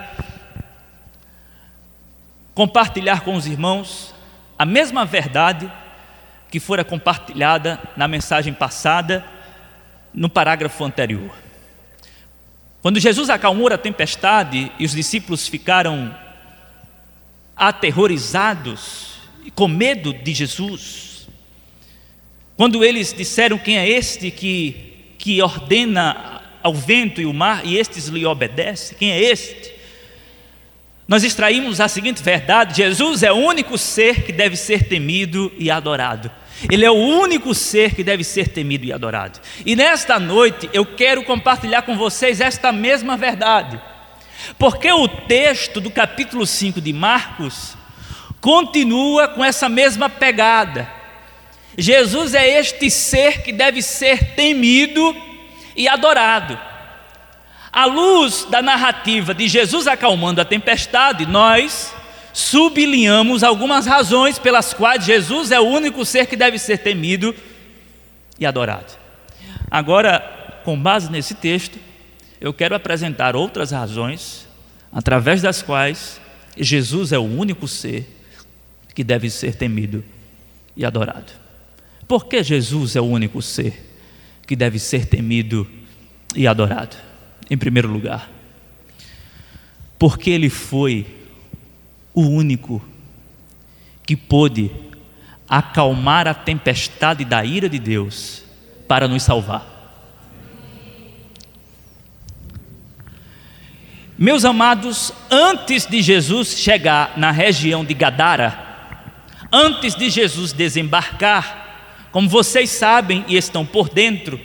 compartilhar 2.55 3.21
com 3.21 3.35
os 3.35 3.45
irmãos 3.45 4.11
a 4.57 4.65
mesma 4.65 5.05
verdade 5.05 5.71
que 6.49 6.59
fora 6.59 6.83
compartilhada 6.83 7.79
na 7.95 8.07
mensagem 8.07 8.55
passada, 8.55 9.23
no 10.11 10.27
parágrafo 10.27 10.83
anterior. 10.83 11.29
Quando 12.81 12.99
Jesus 12.99 13.29
acalmou 13.29 13.71
a 13.71 13.77
tempestade 13.77 14.71
e 14.79 14.85
os 14.85 14.93
discípulos 14.93 15.47
ficaram 15.47 16.17
aterrorizados 17.55 19.14
com 19.51 19.67
medo 19.67 20.13
de 20.13 20.33
Jesus, 20.33 21.27
quando 22.57 22.83
eles 22.83 23.13
disseram: 23.13 23.57
Quem 23.57 23.77
é 23.77 23.87
este 23.87 24.31
que, 24.31 25.13
que 25.17 25.41
ordena 25.41 26.41
ao 26.63 26.73
vento 26.73 27.21
e 27.21 27.25
o 27.25 27.33
mar 27.33 27.65
e 27.65 27.77
estes 27.77 28.07
lhe 28.07 28.25
obedecem? 28.25 28.97
Quem 28.97 29.11
é 29.11 29.21
este? 29.21 29.73
Nós 31.07 31.23
extraímos 31.23 31.79
a 31.79 31.87
seguinte 31.87 32.23
verdade: 32.23 32.77
Jesus 32.77 33.23
é 33.23 33.31
o 33.31 33.35
único 33.35 33.77
ser 33.77 34.23
que 34.23 34.31
deve 34.31 34.55
ser 34.55 34.87
temido 34.87 35.51
e 35.57 35.69
adorado. 35.69 36.31
Ele 36.71 36.85
é 36.85 36.89
o 36.89 36.95
único 36.95 37.53
ser 37.53 37.93
que 37.93 38.03
deve 38.03 38.23
ser 38.23 38.47
temido 38.47 38.85
e 38.85 38.93
adorado. 38.93 39.39
E 39.65 39.75
nesta 39.75 40.19
noite 40.19 40.69
eu 40.73 40.85
quero 40.85 41.23
compartilhar 41.23 41.81
com 41.81 41.97
vocês 41.97 42.39
esta 42.39 42.71
mesma 42.71 43.17
verdade. 43.17 43.79
Porque 44.57 44.91
o 44.91 45.07
texto 45.07 45.81
do 45.81 45.91
capítulo 45.91 46.45
5 46.45 46.79
de 46.79 46.93
Marcos 46.93 47.75
continua 48.45 49.27
com 49.27 49.43
essa 49.43 49.67
mesma 49.67 50.07
pegada. 50.07 50.87
Jesus 51.75 52.35
é 52.35 52.59
este 52.59 52.91
ser 52.91 53.41
que 53.41 53.51
deve 53.51 53.81
ser 53.81 54.35
temido 54.35 55.15
e 55.75 55.87
adorado. 55.87 56.55
À 57.73 57.85
luz 57.85 58.45
da 58.47 58.61
narrativa 58.61 59.33
de 59.33 59.47
Jesus 59.47 59.87
acalmando 59.87 60.39
a 60.41 60.45
tempestade, 60.45 61.25
nós 61.25 61.91
sublinhamos 62.33 63.41
algumas 63.41 63.87
razões 63.87 64.37
pelas 64.37 64.75
quais 64.75 65.03
Jesus 65.03 65.49
é 65.49 65.59
o 65.59 65.65
único 65.65 66.05
ser 66.05 66.27
que 66.27 66.35
deve 66.35 66.59
ser 66.59 66.77
temido 66.77 67.33
e 68.39 68.45
adorado. 68.45 68.93
Agora, 69.71 70.19
com 70.63 70.79
base 70.79 71.11
nesse 71.11 71.33
texto, 71.33 71.79
eu 72.39 72.53
quero 72.53 72.75
apresentar 72.75 73.35
outras 73.35 73.71
razões 73.71 74.47
através 74.91 75.41
das 75.41 75.63
quais 75.63 76.21
Jesus 76.55 77.11
é 77.11 77.17
o 77.17 77.23
único 77.23 77.67
ser 77.67 78.14
que 78.95 79.03
deve 79.03 79.29
ser 79.29 79.55
temido 79.55 80.03
e 80.75 80.85
adorado. 80.85 81.31
Por 82.07 82.25
que 82.25 82.41
Jesus 82.41 82.95
é 82.95 83.01
o 83.01 83.05
único 83.05 83.41
ser 83.41 83.91
que 84.47 84.55
deve 84.55 84.79
ser 84.79 85.05
temido 85.05 85.67
e 86.35 86.47
adorado? 86.47 86.95
Em 87.49 87.57
primeiro 87.57 87.87
lugar, 87.87 88.31
porque 89.99 90.31
ele 90.31 90.49
foi 90.49 91.05
o 92.13 92.21
único 92.21 92.83
que 94.03 94.15
pôde 94.15 94.71
acalmar 95.47 96.27
a 96.27 96.33
tempestade 96.33 97.23
da 97.23 97.45
ira 97.45 97.69
de 97.69 97.77
Deus 97.77 98.43
para 98.87 99.07
nos 99.07 99.21
salvar. 99.21 99.73
Meus 104.17 104.45
amados, 104.45 105.11
antes 105.29 105.85
de 105.85 106.01
Jesus 106.01 106.57
chegar 106.57 107.17
na 107.17 107.31
região 107.31 107.83
de 107.83 107.93
Gadara, 107.93 108.64
antes 109.55 109.95
de 109.95 110.09
Jesus 110.09 110.51
desembarcar, 110.51 112.09
como 112.11 112.27
vocês 112.27 112.69
sabem 112.69 113.23
e 113.25 113.37
estão 113.37 113.65
por 113.65 113.87
dentro, 113.87 114.37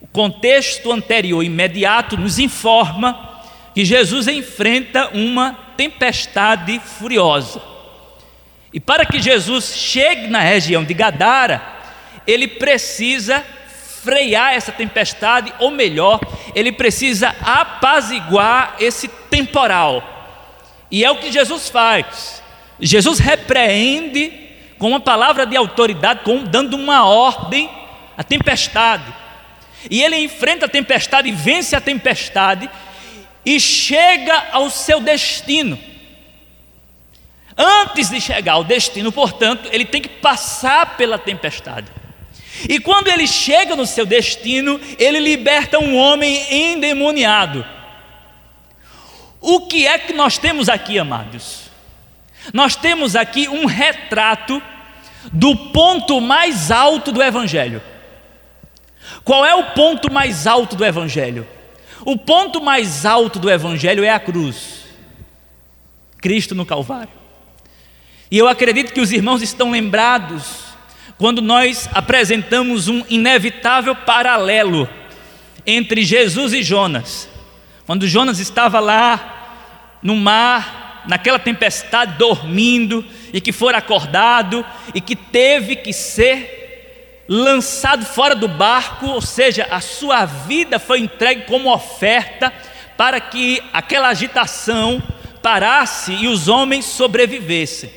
o 0.00 0.06
contexto 0.06 0.92
anterior 0.92 1.42
imediato 1.42 2.16
nos 2.16 2.38
informa 2.38 3.42
que 3.74 3.84
Jesus 3.84 4.28
enfrenta 4.28 5.08
uma 5.12 5.54
tempestade 5.76 6.78
furiosa. 6.78 7.60
E 8.72 8.78
para 8.78 9.04
que 9.04 9.20
Jesus 9.20 9.74
chegue 9.76 10.28
na 10.28 10.40
região 10.40 10.84
de 10.84 10.94
Gadara, 10.94 11.60
ele 12.24 12.46
precisa 12.46 13.42
frear 14.04 14.54
essa 14.54 14.70
tempestade, 14.70 15.52
ou 15.58 15.70
melhor, 15.70 16.20
ele 16.54 16.70
precisa 16.70 17.34
apaziguar 17.42 18.76
esse 18.78 19.08
temporal. 19.08 20.02
E 20.90 21.04
é 21.04 21.10
o 21.10 21.16
que 21.16 21.32
Jesus 21.32 21.68
faz. 21.68 22.41
Jesus 22.82 23.20
repreende 23.20 24.32
com 24.76 24.88
uma 24.88 25.00
palavra 25.00 25.46
de 25.46 25.56
autoridade, 25.56 26.24
com, 26.24 26.42
dando 26.42 26.74
uma 26.74 27.06
ordem 27.06 27.70
à 28.16 28.24
tempestade. 28.24 29.14
E 29.88 30.02
ele 30.02 30.16
enfrenta 30.16 30.66
a 30.66 30.68
tempestade, 30.68 31.30
vence 31.30 31.76
a 31.76 31.80
tempestade 31.80 32.68
e 33.46 33.60
chega 33.60 34.48
ao 34.50 34.68
seu 34.68 35.00
destino. 35.00 35.78
Antes 37.56 38.10
de 38.10 38.20
chegar 38.20 38.54
ao 38.54 38.64
destino, 38.64 39.12
portanto, 39.12 39.68
ele 39.72 39.84
tem 39.84 40.02
que 40.02 40.08
passar 40.08 40.96
pela 40.96 41.18
tempestade. 41.18 41.86
E 42.68 42.80
quando 42.80 43.08
ele 43.08 43.28
chega 43.28 43.76
no 43.76 43.86
seu 43.86 44.04
destino, 44.04 44.80
ele 44.98 45.20
liberta 45.20 45.78
um 45.78 45.96
homem 45.96 46.72
endemoniado. 46.72 47.64
O 49.40 49.66
que 49.66 49.86
é 49.86 49.98
que 49.98 50.12
nós 50.12 50.38
temos 50.38 50.68
aqui, 50.68 50.98
amados? 50.98 51.71
Nós 52.52 52.74
temos 52.76 53.14
aqui 53.14 53.48
um 53.48 53.66
retrato 53.66 54.62
do 55.32 55.54
ponto 55.54 56.20
mais 56.20 56.70
alto 56.70 57.12
do 57.12 57.22
Evangelho. 57.22 57.82
Qual 59.24 59.44
é 59.44 59.54
o 59.54 59.70
ponto 59.72 60.12
mais 60.12 60.46
alto 60.46 60.74
do 60.74 60.84
Evangelho? 60.84 61.46
O 62.04 62.16
ponto 62.16 62.60
mais 62.60 63.06
alto 63.06 63.38
do 63.38 63.50
Evangelho 63.50 64.02
é 64.02 64.10
a 64.10 64.18
cruz, 64.18 64.84
Cristo 66.18 66.54
no 66.54 66.66
Calvário. 66.66 67.12
E 68.30 68.38
eu 68.38 68.48
acredito 68.48 68.92
que 68.92 69.00
os 69.00 69.12
irmãos 69.12 69.42
estão 69.42 69.70
lembrados 69.70 70.72
quando 71.18 71.40
nós 71.40 71.88
apresentamos 71.92 72.88
um 72.88 73.04
inevitável 73.08 73.94
paralelo 73.94 74.88
entre 75.66 76.02
Jesus 76.02 76.52
e 76.52 76.62
Jonas. 76.62 77.28
Quando 77.86 78.08
Jonas 78.08 78.38
estava 78.40 78.80
lá 78.80 79.98
no 80.02 80.16
mar, 80.16 80.81
naquela 81.06 81.38
tempestade, 81.38 82.16
dormindo, 82.18 83.04
e 83.32 83.40
que 83.40 83.52
foi 83.52 83.74
acordado, 83.74 84.64
e 84.94 85.00
que 85.00 85.16
teve 85.16 85.76
que 85.76 85.92
ser 85.92 86.60
lançado 87.28 88.04
fora 88.04 88.34
do 88.34 88.48
barco, 88.48 89.06
ou 89.06 89.22
seja, 89.22 89.66
a 89.70 89.80
sua 89.80 90.24
vida 90.24 90.78
foi 90.78 91.00
entregue 91.00 91.42
como 91.42 91.72
oferta 91.72 92.52
para 92.96 93.20
que 93.20 93.62
aquela 93.72 94.08
agitação 94.08 95.02
parasse 95.42 96.12
e 96.12 96.28
os 96.28 96.48
homens 96.48 96.84
sobrevivessem. 96.84 97.90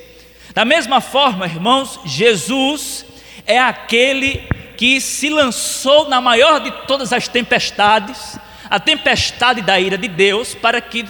Da 0.54 0.64
mesma 0.64 1.02
forma, 1.02 1.46
irmãos, 1.46 2.00
Jesus 2.06 3.06
é 3.46 3.60
aquele 3.60 4.48
que 4.78 5.00
se 5.00 5.30
lançou 5.30 6.08
na 6.08 6.22
maior 6.22 6.60
de 6.60 6.72
todas 6.88 7.14
as 7.14 7.28
tempestades, 7.28 8.40
a 8.70 8.80
tempestade 8.80 9.62
da 9.62 9.80
ira 9.80 9.98
de 9.98 10.08
Deus, 10.08 10.56
para 10.56 10.82
que 10.82 11.06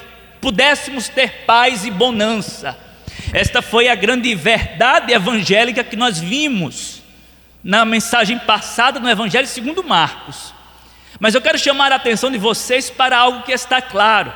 pudéssemos 0.46 1.10
ter 1.10 1.44
paz 1.48 1.86
e 1.86 1.90
bonança. 1.90 2.78
Esta 3.34 3.64
foi 3.64 3.90
a 3.90 3.96
grande 3.96 4.36
verdade 4.36 5.12
evangélica 5.12 5.84
que 5.84 5.96
nós 5.96 6.20
vimos 6.20 7.02
na 7.64 7.84
mensagem 7.84 8.38
passada 8.38 9.00
no 9.00 9.10
Evangelho 9.10 9.48
segundo 9.48 9.84
Marcos. 9.84 10.54
Mas 11.20 11.34
eu 11.34 11.42
quero 11.42 11.58
chamar 11.58 11.92
a 11.92 11.96
atenção 11.96 12.30
de 12.30 12.38
vocês 12.38 12.92
para 12.92 13.18
algo 13.18 13.42
que 13.42 13.54
está 13.54 13.82
claro. 13.82 14.32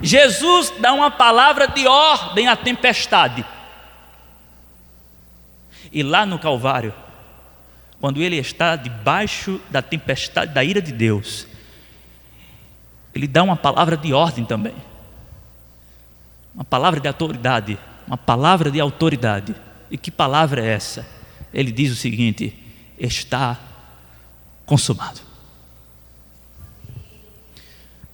Jesus 0.00 0.72
dá 0.78 0.92
uma 0.92 1.10
palavra 1.10 1.66
de 1.66 1.84
ordem 1.84 2.46
à 2.46 2.54
tempestade. 2.54 3.44
E 5.90 6.00
lá 6.00 6.24
no 6.24 6.38
Calvário, 6.38 6.94
quando 8.00 8.22
ele 8.22 8.36
está 8.36 8.76
debaixo 8.76 9.60
da 9.68 9.82
tempestade, 9.82 10.54
da 10.54 10.62
ira 10.62 10.80
de 10.80 10.92
Deus, 10.92 11.44
ele 13.12 13.26
dá 13.26 13.42
uma 13.42 13.56
palavra 13.56 13.96
de 13.96 14.12
ordem 14.12 14.44
também, 14.44 14.76
uma 16.54 16.64
palavra 16.64 17.00
de 17.00 17.08
autoridade, 17.08 17.78
uma 18.06 18.16
palavra 18.16 18.70
de 18.70 18.80
autoridade. 18.80 19.54
E 19.90 19.98
que 19.98 20.10
palavra 20.10 20.64
é 20.64 20.68
essa? 20.68 21.06
Ele 21.52 21.72
diz 21.72 21.92
o 21.92 21.96
seguinte: 21.96 22.54
está 22.98 23.58
consumado. 24.66 25.20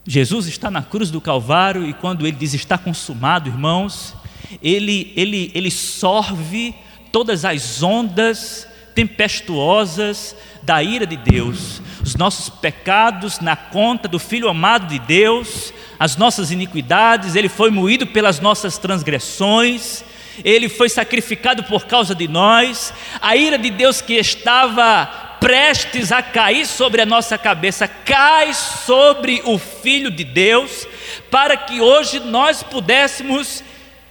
Jesus 0.07 0.47
está 0.47 0.71
na 0.71 0.83
cruz 0.83 1.11
do 1.11 1.21
Calvário 1.21 1.85
e 1.85 1.93
quando 1.93 2.27
ele 2.27 2.37
diz 2.37 2.55
está 2.55 2.79
consumado, 2.79 3.49
irmãos, 3.49 4.15
ele, 4.63 5.13
ele, 5.17 5.51
ele 5.53 5.71
sorve 5.71 6.75
todas 7.11 7.45
as 7.45 7.83
ondas 7.83 8.69
tempestuosas 8.95 10.37
da 10.63 10.83
ira 10.83 11.07
de 11.07 11.17
Deus, 11.17 11.83
os 12.03 12.15
nossos 12.15 12.49
pecados 12.49 13.41
na 13.41 13.57
conta 13.57 14.09
do 14.09 14.19
Filho 14.19 14.49
amado 14.49 14.87
de 14.87 14.99
Deus, 14.99 15.73
as 15.99 16.17
nossas 16.17 16.51
iniquidades, 16.51 17.35
ele 17.35 17.49
foi 17.49 17.71
moído 17.71 18.07
pelas 18.07 18.41
nossas 18.41 18.79
transgressões, 18.79 20.05
ele 20.45 20.69
foi 20.69 20.89
sacrificado 20.89 21.65
por 21.65 21.87
causa 21.87 22.15
de 22.15 22.29
nós, 22.29 22.93
a 23.21 23.37
ira 23.37 23.59
de 23.59 23.71
Deus 23.71 24.01
que 24.01 24.15
estava 24.15 25.07
prestes 25.41 26.13
a 26.13 26.23
cair 26.23 26.67
sobre 26.67 27.01
a 27.01 27.07
nossa 27.07 27.39
cabeça, 27.39 27.87
cai 27.87 28.53
sobre 28.53 29.41
o 29.45 29.59
Filho 29.59 30.11
de 30.11 30.25
Deus, 30.25 30.87
para 31.31 31.57
que 31.57 31.81
hoje 31.81 32.21
nós 32.21 32.63
pudéssemos 32.63 33.63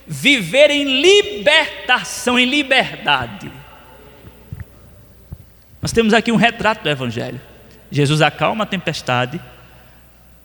viver 0.07 0.69
em 0.69 1.01
libertação, 1.01 2.37
em 2.37 2.45
liberdade. 2.45 3.51
Nós 5.81 5.91
temos 5.91 6.13
aqui 6.13 6.31
um 6.31 6.35
retrato 6.35 6.83
do 6.83 6.89
Evangelho. 6.89 7.39
Jesus 7.91 8.21
acalma 8.21 8.63
a 8.63 8.67
tempestade 8.67 9.39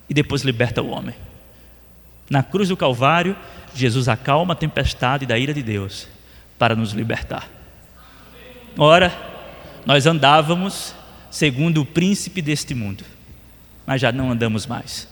e 0.09 0.15
depois 0.15 0.43
liberta 0.43 0.83
o 0.83 0.91
homem. 0.91 1.15
Na 2.31 2.45
cruz 2.45 2.69
do 2.69 2.77
Calvário, 2.77 3.37
Jesus 3.75 4.09
acalma 4.09 4.53
a 4.53 4.57
tempestade 4.57 5.27
da 5.27 5.37
ira 5.37 5.53
de 5.53 5.65
Deus 5.65 6.07
para 6.57 6.77
nos 6.77 6.93
libertar. 6.93 7.49
Ora, 8.79 9.13
nós 9.85 10.07
andávamos 10.07 10.95
segundo 11.29 11.81
o 11.81 11.87
príncipe 11.87 12.41
deste 12.41 12.73
mundo, 12.73 13.05
mas 13.85 14.01
já 14.01 14.13
não 14.13 14.31
andamos 14.31 14.65
mais, 14.65 15.09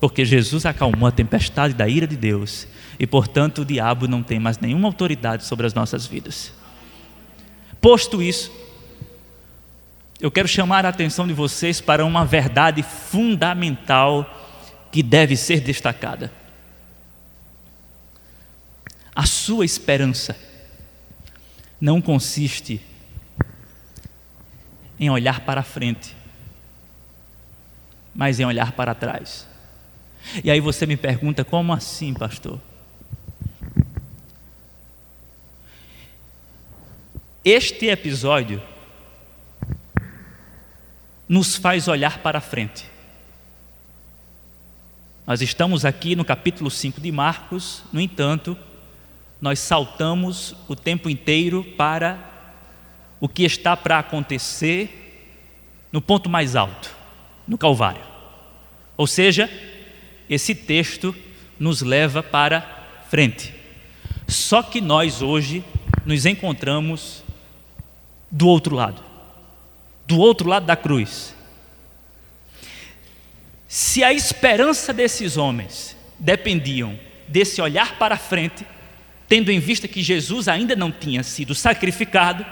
porque 0.00 0.24
Jesus 0.24 0.66
acalmou 0.66 1.06
a 1.06 1.12
tempestade 1.12 1.72
da 1.72 1.88
ira 1.88 2.06
de 2.06 2.16
Deus 2.16 2.66
e, 2.98 3.06
portanto, 3.06 3.62
o 3.62 3.64
diabo 3.64 4.08
não 4.08 4.22
tem 4.22 4.40
mais 4.40 4.58
nenhuma 4.58 4.88
autoridade 4.88 5.44
sobre 5.44 5.66
as 5.66 5.74
nossas 5.74 6.04
vidas. 6.04 6.52
Posto 7.80 8.20
isso, 8.20 8.50
eu 10.20 10.30
quero 10.30 10.48
chamar 10.48 10.84
a 10.84 10.88
atenção 10.88 11.26
de 11.26 11.32
vocês 11.32 11.80
para 11.80 12.04
uma 12.04 12.24
verdade 12.24 12.82
fundamental 12.82 14.28
que 14.90 15.02
deve 15.02 15.36
ser 15.36 15.60
destacada. 15.60 16.39
A 19.20 19.26
sua 19.26 19.66
esperança 19.66 20.34
não 21.78 22.00
consiste 22.00 22.80
em 24.98 25.10
olhar 25.10 25.40
para 25.40 25.62
frente, 25.62 26.16
mas 28.14 28.40
em 28.40 28.46
olhar 28.46 28.72
para 28.72 28.94
trás. 28.94 29.46
E 30.42 30.50
aí 30.50 30.58
você 30.58 30.86
me 30.86 30.96
pergunta: 30.96 31.44
como 31.44 31.70
assim, 31.70 32.14
pastor? 32.14 32.58
Este 37.44 37.88
episódio 37.88 38.62
nos 41.28 41.56
faz 41.56 41.88
olhar 41.88 42.22
para 42.22 42.40
frente. 42.40 42.88
Nós 45.26 45.42
estamos 45.42 45.84
aqui 45.84 46.16
no 46.16 46.24
capítulo 46.24 46.70
5 46.70 47.02
de 47.02 47.12
Marcos, 47.12 47.82
no 47.92 48.00
entanto, 48.00 48.56
nós 49.40 49.58
saltamos 49.58 50.54
o 50.68 50.76
tempo 50.76 51.08
inteiro 51.08 51.64
para 51.76 52.18
o 53.18 53.28
que 53.28 53.44
está 53.44 53.76
para 53.76 53.98
acontecer 53.98 55.36
no 55.92 56.00
ponto 56.00 56.28
mais 56.28 56.56
alto, 56.56 56.94
no 57.46 57.58
Calvário. 57.58 58.02
Ou 58.96 59.06
seja, 59.06 59.50
esse 60.28 60.54
texto 60.54 61.14
nos 61.58 61.82
leva 61.82 62.22
para 62.22 62.60
frente. 63.08 63.54
Só 64.28 64.62
que 64.62 64.80
nós 64.80 65.22
hoje 65.22 65.64
nos 66.04 66.26
encontramos 66.26 67.24
do 68.30 68.46
outro 68.46 68.74
lado 68.76 69.10
do 70.10 70.18
outro 70.18 70.48
lado 70.48 70.66
da 70.66 70.74
cruz. 70.74 71.32
Se 73.68 74.02
a 74.02 74.12
esperança 74.12 74.92
desses 74.92 75.36
homens 75.36 75.96
dependiam 76.18 76.98
desse 77.28 77.62
olhar 77.62 77.96
para 77.96 78.16
frente, 78.16 78.66
tendo 79.30 79.52
em 79.52 79.60
vista 79.60 79.86
que 79.86 80.02
Jesus 80.02 80.48
ainda 80.48 80.74
não 80.74 80.90
tinha 80.90 81.22
sido 81.22 81.54
sacrificado, 81.54 82.44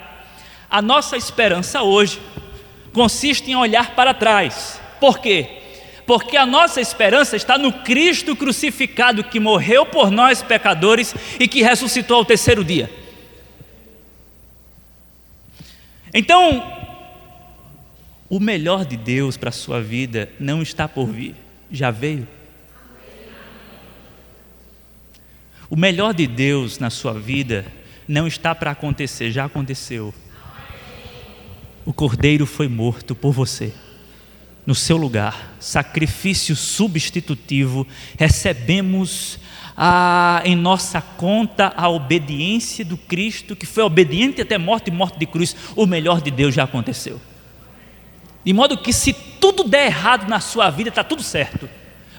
a 0.71 0.81
nossa 0.81 1.17
esperança 1.17 1.83
hoje 1.83 2.21
consiste 2.93 3.51
em 3.51 3.57
olhar 3.57 3.97
para 3.97 4.14
trás. 4.14 4.81
Por 5.01 5.19
quê? 5.19 5.59
Porque 6.07 6.37
a 6.37 6.47
nossa 6.47 6.81
esperança 6.81 7.35
está 7.35 7.59
no 7.59 7.73
Cristo 7.73 8.37
crucificado 8.37 9.25
que 9.25 9.41
morreu 9.41 9.87
por 9.87 10.09
nós 10.09 10.41
pecadores 10.41 11.17
e 11.41 11.49
que 11.49 11.62
ressuscitou 11.62 12.19
ao 12.19 12.25
terceiro 12.25 12.62
dia. 12.62 12.88
Então, 16.14 16.64
o 18.31 18.38
melhor 18.38 18.85
de 18.85 18.97
Deus 18.97 19.37
para 19.37 19.49
a 19.49 19.53
sua 19.53 19.81
vida 19.81 20.31
não 20.38 20.62
está 20.62 20.87
por 20.87 21.07
vir, 21.07 21.35
já 21.73 21.91
veio. 21.91 22.38
O 25.70 25.76
melhor 25.76 26.14
de 26.14 26.26
Deus 26.26 26.78
na 26.78 26.88
sua 26.88 27.12
vida 27.12 27.66
não 28.07 28.26
está 28.26 28.54
para 28.54 28.70
acontecer, 28.70 29.31
já 29.31 29.44
aconteceu. 29.44 30.14
O 31.85 31.92
cordeiro 31.92 32.46
foi 32.46 32.68
morto 32.68 33.14
por 33.14 33.33
você, 33.33 33.72
no 34.66 34.74
seu 34.74 34.96
lugar, 34.96 35.54
sacrifício 35.59 36.54
substitutivo, 36.54 37.87
recebemos 38.18 39.38
a, 39.74 40.42
em 40.44 40.57
nossa 40.57 41.00
conta 41.00 41.72
a 41.76 41.88
obediência 41.88 42.85
do 42.85 42.96
Cristo, 42.96 43.57
que 43.57 43.64
foi 43.64 43.83
obediente 43.83 44.42
até 44.42 44.59
morte 44.59 44.88
e 44.88 44.90
morte 44.90 45.18
de 45.18 45.24
cruz. 45.24 45.57
O 45.76 45.87
melhor 45.87 46.20
de 46.20 46.31
Deus 46.31 46.54
já 46.54 46.64
aconteceu. 46.64 47.20
De 48.44 48.52
modo 48.52 48.76
que 48.76 48.92
se 48.92 49.12
tudo 49.12 49.64
der 49.64 49.87
errado 49.87 50.28
na 50.28 50.40
sua 50.40 50.68
vida, 50.68 50.88
está 50.88 51.04
tudo 51.04 51.22
certo, 51.22 51.68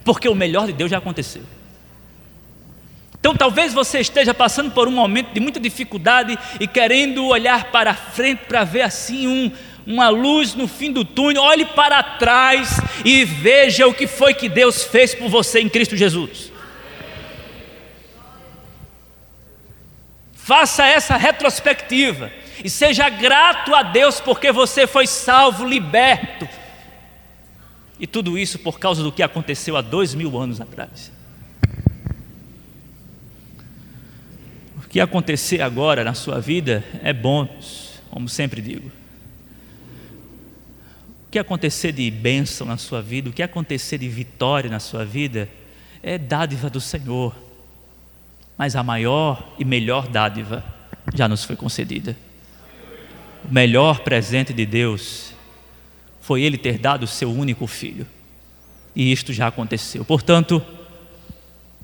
porque 0.04 0.30
o 0.30 0.36
melhor 0.36 0.68
de 0.68 0.74
Deus 0.74 0.90
já 0.90 0.98
aconteceu. 0.98 1.44
Então 3.20 3.36
talvez 3.36 3.74
você 3.74 4.00
esteja 4.00 4.34
passando 4.34 4.72
por 4.72 4.88
um 4.88 4.92
momento 4.92 5.34
de 5.34 5.40
muita 5.40 5.60
dificuldade 5.60 6.40
e 6.60 6.68
querendo 6.68 7.26
olhar 7.26 7.66
para 7.66 7.94
frente 7.94 8.46
para 8.48 8.64
ver 8.64 8.82
assim 8.82 9.28
um, 9.28 9.52
uma 9.86 10.08
luz 10.08 10.56
no 10.56 10.68
fim 10.68 10.92
do 10.92 11.04
túnel. 11.04 11.44
Olhe 11.44 11.66
para 11.66 12.02
trás 12.02 12.80
e 13.04 13.26
veja 13.26 13.88
o 13.88 13.94
que 13.94 14.08
foi 14.08 14.34
que 14.34 14.48
Deus 14.48 14.84
fez 14.84 15.14
por 15.14 15.28
você 15.28 15.60
em 15.60 15.68
Cristo 15.68 15.98
Jesus. 15.98 16.50
Faça 20.34 20.86
essa 20.86 21.18
retrospectiva. 21.18 22.32
E 22.64 22.70
seja 22.70 23.08
grato 23.10 23.76
a 23.76 23.84
Deus 23.84 24.20
porque 24.20 24.52
você 24.52 24.88
foi 24.88 25.08
salvo, 25.08 25.66
liberto. 25.66 26.48
E 28.00 28.08
tudo 28.08 28.38
isso 28.38 28.60
por 28.60 28.80
causa 28.80 29.04
do 29.04 29.12
que 29.12 29.22
aconteceu 29.22 29.76
há 29.76 29.82
dois 29.82 30.16
mil 30.16 30.38
anos 30.38 30.60
atrás. 30.60 31.19
O 34.90 34.92
que 34.92 35.00
acontecer 35.00 35.62
agora 35.62 36.04
na 36.04 36.14
sua 36.14 36.42
vida 36.42 36.84
é 37.02 37.14
bônus, 37.14 38.02
como 38.10 38.28
sempre 38.28 38.62
digo. 38.62 38.92
O 41.28 41.32
que 41.32 41.40
acontecer 41.40 41.92
de 41.92 42.10
bênção 42.10 42.68
na 42.68 42.76
sua 42.76 43.02
vida, 43.02 43.30
o 43.30 43.34
que 43.34 43.44
acontecer 43.44 44.00
de 44.00 44.10
vitória 44.10 44.70
na 44.70 44.80
sua 44.80 45.06
vida, 45.06 45.48
é 46.04 46.18
dádiva 46.18 46.70
do 46.70 46.82
Senhor. 46.82 47.36
Mas 48.58 48.76
a 48.76 48.84
maior 48.84 49.54
e 49.58 49.64
melhor 49.64 50.08
dádiva 50.08 50.66
já 51.14 51.28
nos 51.28 51.46
foi 51.46 51.56
concedida 51.56 52.18
o 53.48 53.54
melhor 53.54 54.02
presente 54.02 54.54
de 54.54 54.66
Deus 54.66 55.34
foi 56.22 56.42
Ele 56.42 56.58
ter 56.58 56.78
dado 56.78 57.04
o 57.04 57.08
seu 57.08 57.32
único 57.32 57.66
filho. 57.68 58.06
E 58.96 59.12
isto 59.12 59.32
já 59.32 59.48
aconteceu. 59.48 60.04
Portanto, 60.04 60.62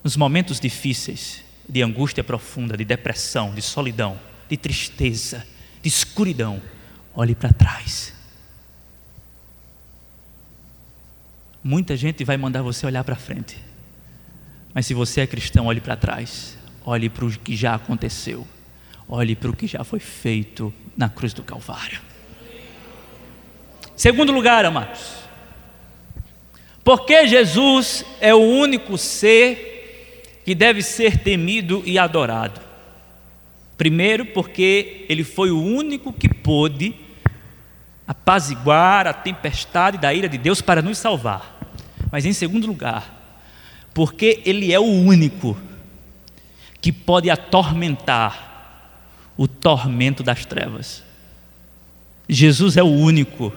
nos 0.03 0.17
momentos 0.17 0.59
difíceis, 0.59 1.43
de 1.67 1.81
angústia 1.81 2.23
profunda, 2.23 2.77
de 2.77 2.85
depressão, 2.85 3.53
de 3.53 3.61
solidão, 3.61 4.19
de 4.47 4.57
tristeza, 4.57 5.45
de 5.81 5.89
escuridão, 5.89 6.61
olhe 7.13 7.33
para 7.33 7.51
trás. 7.51 8.13
Muita 11.63 11.97
gente 11.97 12.23
vai 12.23 12.37
mandar 12.37 12.61
você 12.61 12.85
olhar 12.85 13.03
para 13.03 13.15
frente. 13.15 13.57
Mas 14.73 14.85
se 14.85 14.93
você 14.93 15.21
é 15.21 15.27
cristão, 15.27 15.65
olhe 15.65 15.81
para 15.81 15.95
trás. 15.95 16.57
Olhe 16.85 17.09
para 17.09 17.25
o 17.25 17.31
que 17.31 17.55
já 17.55 17.73
aconteceu. 17.73 18.47
Olhe 19.07 19.35
para 19.35 19.49
o 19.49 19.55
que 19.55 19.65
já 19.65 19.83
foi 19.83 19.99
feito 19.99 20.71
na 20.95 21.09
cruz 21.09 21.33
do 21.33 21.41
Calvário. 21.41 22.01
Segundo 23.95 24.31
lugar, 24.31 24.65
amados, 24.65 25.15
porque 26.83 27.27
Jesus 27.27 28.05
é 28.19 28.35
o 28.35 28.39
único 28.39 28.97
ser 28.97 29.74
que 30.45 30.53
deve 30.53 30.83
ser 30.83 31.17
temido 31.17 31.81
e 31.87 31.97
adorado. 31.97 32.61
Primeiro, 33.75 34.27
porque 34.27 35.05
ele 35.09 35.23
foi 35.23 35.49
o 35.49 35.59
único 35.59 36.13
que 36.13 36.29
pôde 36.29 36.95
apaziguar 38.07 39.07
a 39.07 39.13
tempestade 39.13 39.97
da 39.97 40.13
ira 40.13 40.29
de 40.29 40.37
Deus 40.37 40.61
para 40.61 40.83
nos 40.83 40.99
salvar. 40.99 41.59
Mas 42.11 42.25
em 42.25 42.31
segundo 42.31 42.67
lugar, 42.67 43.41
porque 43.91 44.43
ele 44.45 44.71
é 44.71 44.79
o 44.79 44.83
único 44.83 45.57
que 46.79 46.91
pode 46.91 47.31
atormentar 47.31 48.93
o 49.35 49.47
tormento 49.47 50.21
das 50.21 50.45
trevas. 50.45 51.03
Jesus 52.29 52.77
é 52.77 52.83
o 52.83 52.91
único 52.91 53.51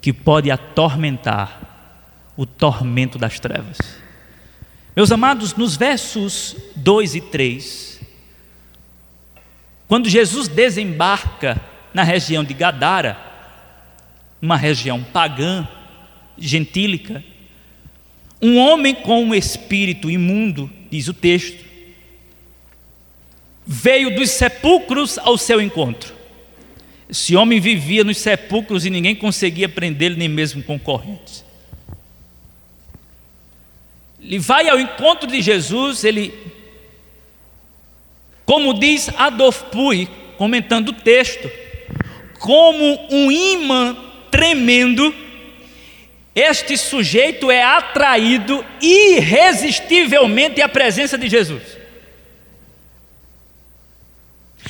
que 0.00 0.12
pode 0.12 0.52
atormentar 0.52 2.30
o 2.36 2.46
tormento 2.46 3.18
das 3.18 3.40
trevas. 3.40 4.01
Meus 4.94 5.10
amados, 5.10 5.54
nos 5.54 5.74
versos 5.74 6.54
2 6.76 7.14
e 7.14 7.20
3, 7.22 8.00
quando 9.88 10.08
Jesus 10.08 10.48
desembarca 10.48 11.58
na 11.94 12.02
região 12.02 12.44
de 12.44 12.52
Gadara, 12.52 13.18
uma 14.40 14.56
região 14.56 15.02
pagã, 15.02 15.66
gentílica, 16.36 17.24
um 18.40 18.58
homem 18.58 18.94
com 18.94 19.24
um 19.24 19.34
espírito 19.34 20.10
imundo, 20.10 20.70
diz 20.90 21.08
o 21.08 21.14
texto, 21.14 21.64
veio 23.66 24.14
dos 24.14 24.30
sepulcros 24.30 25.16
ao 25.18 25.38
seu 25.38 25.58
encontro. 25.58 26.12
Esse 27.08 27.34
homem 27.34 27.60
vivia 27.60 28.04
nos 28.04 28.18
sepulcros 28.18 28.84
e 28.84 28.90
ninguém 28.90 29.14
conseguia 29.14 29.68
prendê-lo, 29.70 30.16
nem 30.16 30.28
mesmo 30.28 30.62
com 30.62 30.78
correntes. 30.78 31.44
Ele 34.32 34.38
vai 34.38 34.66
ao 34.66 34.80
encontro 34.80 35.28
de 35.28 35.42
Jesus, 35.42 36.04
ele, 36.04 36.32
como 38.46 38.72
diz 38.72 39.10
Adolf 39.18 39.64
Puy, 39.64 40.08
comentando 40.38 40.88
o 40.88 40.94
texto, 40.94 41.50
como 42.38 43.08
um 43.10 43.30
imã 43.30 43.94
tremendo, 44.30 45.14
este 46.34 46.78
sujeito 46.78 47.50
é 47.50 47.62
atraído 47.62 48.64
irresistivelmente 48.80 50.62
à 50.62 50.68
presença 50.68 51.18
de 51.18 51.28
Jesus. 51.28 51.76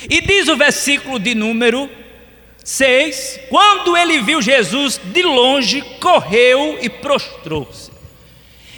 E 0.09 0.19
diz 0.19 0.49
o 0.49 0.57
versículo 0.57 1.17
de 1.17 1.33
número 1.33 1.89
6: 2.65 3.39
Quando 3.49 3.95
ele 3.95 4.19
viu 4.19 4.41
Jesus 4.41 4.99
de 5.01 5.21
longe, 5.21 5.81
correu 6.01 6.79
e 6.81 6.89
prostrou-se. 6.89 7.92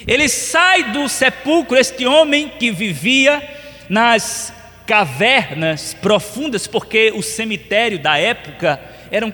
Ele 0.06 0.28
sai 0.28 0.92
do 0.92 1.08
sepulcro, 1.08 1.76
este 1.76 2.06
homem 2.06 2.48
que 2.48 2.70
vivia 2.70 3.42
nas 3.88 4.52
cavernas 4.86 5.94
profundas, 5.94 6.66
porque 6.66 7.12
o 7.14 7.22
cemitério 7.22 7.98
da 7.98 8.16
época 8.16 8.80
eram 9.10 9.32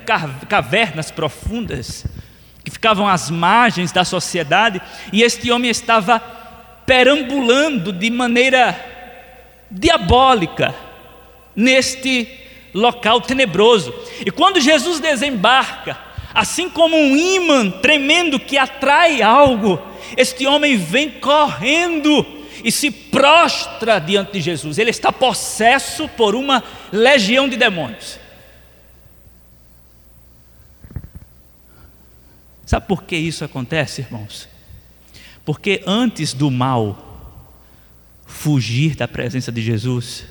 cavernas 0.49 1.11
profundas, 1.11 2.07
que 2.65 2.71
ficavam 2.71 3.07
às 3.07 3.31
margens 3.31 3.93
da 3.93 4.05
sociedade, 4.05 4.81
e 5.13 5.23
este 5.23 5.51
homem 5.51 5.71
estava 5.71 6.19
perambulando 6.87 7.93
de 7.93 8.09
maneira 8.11 8.79
diabólica 9.71 10.75
neste 11.55 12.29
local 12.73 13.21
tenebroso. 13.21 13.95
E 14.25 14.31
quando 14.31 14.61
Jesus 14.61 15.01
desembarca, 15.01 15.99
Assim 16.35 16.69
como 16.69 16.97
um 16.97 17.17
imã 17.17 17.71
tremendo 17.71 18.41
que 18.41 18.57
atrai 18.57 19.23
algo, 19.23 19.81
este 20.17 20.47
homem 20.47 20.77
vem 20.77 21.11
correndo 21.11 22.25
e 22.65 22.71
se 22.71 22.91
prostra 22.91 23.99
diante 23.99 24.33
de 24.33 24.41
Jesus. 24.41 24.79
Ele 24.79 24.91
está 24.91 25.13
possesso 25.13 26.09
por 26.09 26.35
uma 26.35 26.63
legião 26.93 27.49
de 27.49 27.57
demônios. 27.57 28.19
Sabe 32.65 32.87
por 32.87 33.03
que 33.03 33.17
isso 33.17 33.45
acontece, 33.45 34.01
irmãos? 34.01 34.49
Porque 35.45 35.83
antes 35.87 36.33
do 36.33 36.51
mal 36.51 37.11
fugir 38.25 38.97
da 38.97 39.07
presença 39.07 39.53
de 39.53 39.61
Jesus, 39.61 40.25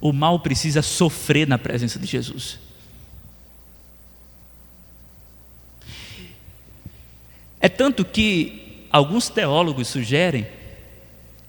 o 0.00 0.12
mal 0.12 0.40
precisa 0.40 0.82
sofrer 0.82 1.46
na 1.46 1.58
presença 1.58 1.98
de 1.98 2.06
Jesus. 2.06 2.58
É 7.60 7.68
tanto 7.68 8.04
que 8.04 8.86
alguns 8.90 9.28
teólogos 9.28 9.88
sugerem 9.88 10.46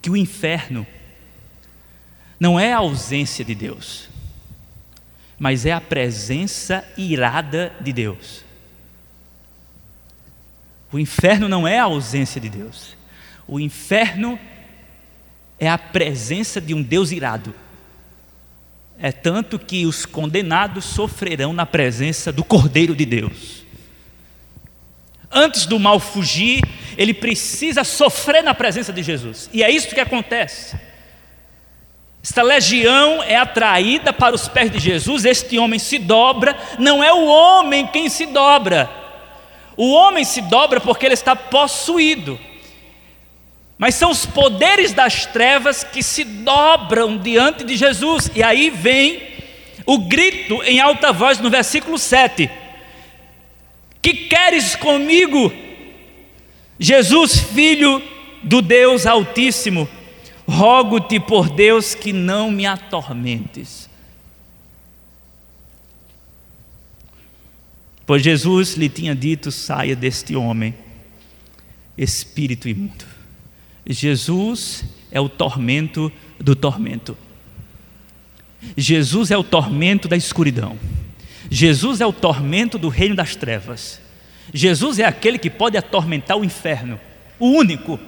que 0.01 0.09
o 0.09 0.17
inferno 0.17 0.85
não 2.39 2.59
é 2.59 2.73
a 2.73 2.77
ausência 2.77 3.43
de 3.43 3.53
Deus, 3.53 4.09
mas 5.37 5.65
é 5.65 5.71
a 5.71 5.81
presença 5.81 6.87
irada 6.97 7.73
de 7.81 7.93
Deus. 7.93 8.43
O 10.91 10.97
inferno 10.97 11.47
não 11.47 11.67
é 11.67 11.77
a 11.77 11.83
ausência 11.83 12.41
de 12.41 12.49
Deus, 12.49 12.95
o 13.47 13.59
inferno 13.59 14.39
é 15.59 15.69
a 15.69 15.77
presença 15.77 16.59
de 16.59 16.73
um 16.73 16.81
Deus 16.81 17.11
irado. 17.11 17.53
É 19.01 19.11
tanto 19.11 19.57
que 19.57 19.85
os 19.85 20.05
condenados 20.05 20.83
sofrerão 20.83 21.53
na 21.53 21.65
presença 21.65 22.31
do 22.31 22.43
Cordeiro 22.43 22.93
de 22.95 23.05
Deus. 23.05 23.63
Antes 25.31 25.65
do 25.65 25.79
mal 25.79 25.99
fugir, 25.99 26.61
ele 26.97 27.13
precisa 27.13 27.83
sofrer 27.83 28.43
na 28.43 28.53
presença 28.53 28.91
de 28.91 29.01
Jesus. 29.01 29.49
E 29.53 29.63
é 29.63 29.71
isso 29.71 29.93
que 29.93 30.01
acontece. 30.01 30.77
Esta 32.21 32.41
legião 32.41 33.23
é 33.23 33.37
atraída 33.37 34.11
para 34.11 34.35
os 34.35 34.47
pés 34.47 34.69
de 34.69 34.79
Jesus, 34.79 35.23
este 35.23 35.57
homem 35.57 35.79
se 35.79 35.97
dobra, 35.97 36.57
não 36.77 37.01
é 37.01 37.13
o 37.13 37.25
homem 37.25 37.87
quem 37.87 38.09
se 38.09 38.25
dobra. 38.25 38.89
O 39.77 39.93
homem 39.93 40.25
se 40.25 40.41
dobra 40.41 40.81
porque 40.81 41.05
ele 41.05 41.13
está 41.13 41.35
possuído. 41.35 42.37
Mas 43.79 43.95
são 43.95 44.11
os 44.11 44.25
poderes 44.25 44.91
das 44.91 45.25
trevas 45.25 45.85
que 45.85 46.03
se 46.03 46.25
dobram 46.25 47.17
diante 47.17 47.63
de 47.63 47.77
Jesus. 47.77 48.29
E 48.35 48.43
aí 48.43 48.69
vem 48.69 49.21
o 49.85 49.99
grito 49.99 50.61
em 50.63 50.81
alta 50.81 51.13
voz 51.13 51.39
no 51.39 51.49
versículo 51.49 51.97
7. 51.97 52.51
Que 54.01 54.13
queres 54.13 54.75
comigo, 54.75 55.51
Jesus, 56.77 57.39
filho 57.39 58.03
do 58.43 58.61
Deus 58.61 59.05
Altíssimo? 59.05 59.87
Rogo-te 60.45 61.17
por 61.17 61.49
Deus 61.49 61.95
que 61.95 62.11
não 62.11 62.51
me 62.51 62.65
atormentes. 62.65 63.89
Pois 68.05 68.21
Jesus 68.21 68.73
lhe 68.73 68.89
tinha 68.89 69.15
dito: 69.15 69.51
saia 69.51 69.95
deste 69.95 70.35
homem, 70.35 70.75
espírito 71.97 72.67
imundo. 72.67 73.08
Jesus 73.89 74.83
é 75.11 75.19
o 75.19 75.27
tormento 75.27 76.11
do 76.39 76.55
tormento. 76.55 77.17
Jesus 78.77 79.31
é 79.31 79.37
o 79.37 79.43
tormento 79.43 80.07
da 80.07 80.15
escuridão. 80.15 80.77
Jesus 81.49 81.99
é 81.99 82.05
o 82.05 82.13
tormento 82.13 82.77
do 82.77 82.87
reino 82.87 83.15
das 83.15 83.35
trevas. 83.35 83.99
Jesus 84.53 84.99
é 84.99 85.05
aquele 85.05 85.39
que 85.39 85.49
pode 85.49 85.75
atormentar 85.75 86.37
o 86.37 86.45
inferno, 86.45 86.99
o 87.39 87.47
único. 87.47 87.99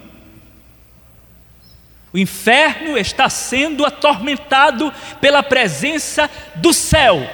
O 2.13 2.17
inferno 2.17 2.95
está 2.95 3.27
sendo 3.27 3.83
atormentado 3.83 4.93
pela 5.19 5.41
presença 5.41 6.29
do 6.57 6.71
céu. 6.73 7.27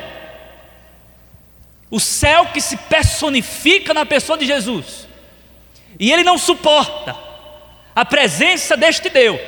O 1.91 1.99
céu 1.99 2.45
que 2.47 2.61
se 2.61 2.77
personifica 2.77 3.93
na 3.93 4.05
pessoa 4.05 4.37
de 4.37 4.45
Jesus. 4.45 5.05
E 5.99 6.11
ele 6.13 6.23
não 6.23 6.37
suporta 6.37 7.26
a 7.97 8.05
presença 8.05 8.77
deste 8.77 9.09
Deus 9.09 9.41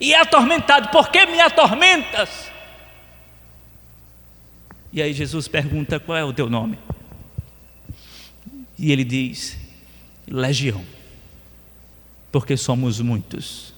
e 0.00 0.14
é 0.14 0.18
atormentado, 0.18 0.88
por 0.88 1.10
que 1.10 1.26
me 1.26 1.38
atormentas? 1.42 2.50
E 4.90 5.02
aí 5.02 5.12
Jesus 5.12 5.46
pergunta: 5.46 6.00
qual 6.00 6.16
é 6.16 6.24
o 6.24 6.32
teu 6.32 6.48
nome? 6.48 6.78
E 8.78 8.90
ele 8.90 9.04
diz: 9.04 9.58
Legião, 10.26 10.82
porque 12.32 12.56
somos 12.56 12.98
muitos. 12.98 13.74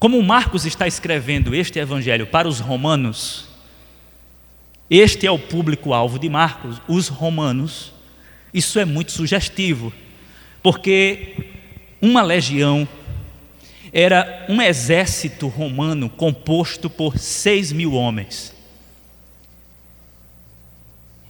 Como 0.00 0.20
Marcos 0.20 0.66
está 0.66 0.88
escrevendo 0.88 1.54
este 1.54 1.78
evangelho 1.78 2.26
para 2.26 2.48
os 2.48 2.58
romanos, 2.58 3.46
este 4.90 5.28
é 5.28 5.30
o 5.30 5.38
público-alvo 5.38 6.18
de 6.18 6.28
Marcos, 6.28 6.82
os 6.88 7.06
romanos. 7.06 7.92
Isso 8.52 8.80
é 8.80 8.84
muito 8.84 9.12
sugestivo 9.12 9.92
porque 10.64 11.50
uma 12.00 12.22
legião 12.22 12.88
era 13.92 14.46
um 14.48 14.62
exército 14.62 15.46
romano 15.46 16.08
composto 16.08 16.88
por 16.88 17.18
seis 17.18 17.70
mil 17.70 17.92
homens, 17.92 18.54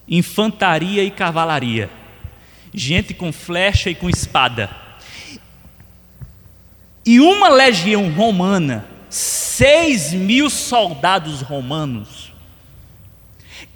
infantaria 0.06 1.02
e 1.02 1.10
cavalaria, 1.10 1.90
gente 2.72 3.12
com 3.12 3.32
flecha 3.32 3.90
e 3.90 3.94
com 3.96 4.08
espada. 4.08 4.70
E 7.04 7.18
uma 7.18 7.48
legião 7.48 8.12
romana, 8.12 8.86
seis 9.10 10.12
mil 10.12 10.48
soldados 10.48 11.40
romanos, 11.40 12.32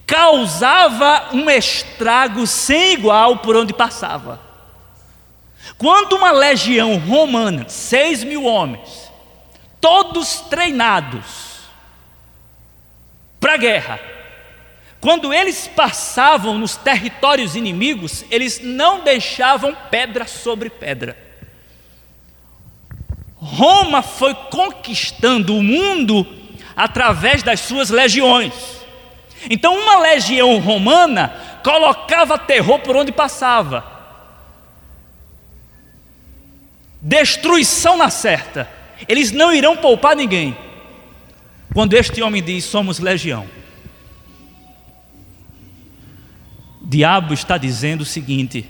causava 0.07 1.31
um 1.33 1.51
estrago 1.51 2.47
sem 2.47 2.93
igual 2.93 3.39
por 3.39 3.57
onde 3.57 3.75
passava. 3.75 4.47
Quando 5.77 6.17
uma 6.17 6.31
legião 6.31 6.99
romana, 6.99 7.69
seis 7.69 8.25
mil 8.25 8.45
homens, 8.45 9.11
todos 9.81 10.41
treinados 10.43 11.59
para 13.39 13.55
a 13.55 13.59
guerra, 13.59 14.01
quando 15.01 15.33
eles 15.33 15.69
passavam 15.69 16.59
nos 16.59 16.77
territórios 16.77 17.55
inimigos, 17.55 18.25
eles 18.31 18.61
não 18.61 19.05
deixavam 19.05 19.77
pedra 19.91 20.27
sobre 20.27 20.69
pedra. 20.71 21.17
Roma 23.37 24.03
foi 24.03 24.35
conquistando 24.35 25.57
o 25.57 25.63
mundo 25.63 26.27
através 26.75 27.43
das 27.45 27.61
suas 27.61 27.91
legiões. 27.91 28.53
Então, 29.49 29.79
uma 29.79 30.01
legião 30.01 30.59
romana 30.59 31.61
colocava 31.63 32.37
terror 32.37 32.81
por 32.81 32.97
onde 32.97 33.13
passava. 33.13 33.98
Destruição 37.01 37.97
na 37.97 38.11
certa. 38.11 38.69
Eles 39.09 39.33
não 39.33 39.53
irão 39.53 39.77
poupar 39.77 40.17
ninguém. 40.17 40.57
Quando 41.73 41.95
este 41.95 42.23
homem 42.23 42.43
diz: 42.43 42.65
Somos 42.65 42.99
legião. 42.99 43.47
O 46.83 46.87
diabo 46.87 47.35
está 47.35 47.57
dizendo 47.57 48.01
o 48.01 48.07
seguinte: 48.07 48.69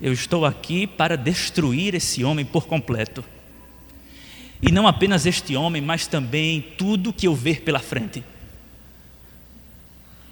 Eu 0.00 0.12
estou 0.12 0.46
aqui 0.46 0.86
para 0.86 1.16
destruir 1.16 1.94
esse 1.94 2.24
homem 2.24 2.44
por 2.44 2.66
completo. 2.66 3.24
E 4.62 4.70
não 4.70 4.86
apenas 4.86 5.24
este 5.24 5.56
homem, 5.56 5.80
mas 5.80 6.06
também 6.06 6.60
tudo 6.76 7.12
que 7.12 7.26
eu 7.26 7.34
ver 7.34 7.62
pela 7.62 7.78
frente. 7.78 8.22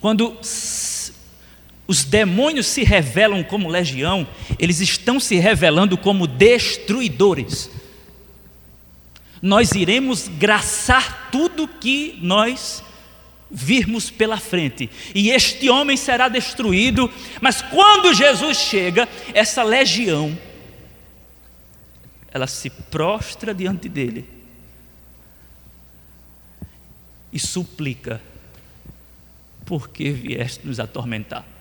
Quando 0.00 0.38
os 1.88 2.05
demônios 2.05 2.66
se 2.66 2.85
revelam 2.85 3.42
como 3.42 3.66
legião, 3.66 4.29
eles 4.59 4.79
estão 4.81 5.18
se 5.18 5.37
revelando 5.37 5.96
como 5.96 6.27
destruidores. 6.27 7.70
Nós 9.40 9.72
iremos 9.72 10.29
graçar 10.29 11.31
tudo 11.33 11.66
que 11.66 12.18
nós 12.20 12.85
virmos 13.51 14.11
pela 14.11 14.37
frente, 14.37 14.90
e 15.14 15.31
este 15.31 15.70
homem 15.70 15.96
será 15.96 16.29
destruído, 16.29 17.11
mas 17.40 17.62
quando 17.62 18.12
Jesus 18.12 18.59
chega, 18.59 19.09
essa 19.33 19.62
legião, 19.62 20.38
ela 22.31 22.46
se 22.46 22.68
prostra 22.68 23.55
diante 23.55 23.88
dele 23.88 24.29
e 27.33 27.38
suplica: 27.38 28.20
por 29.64 29.88
que 29.88 30.11
vieste 30.11 30.66
nos 30.66 30.79
atormentar? 30.79 31.58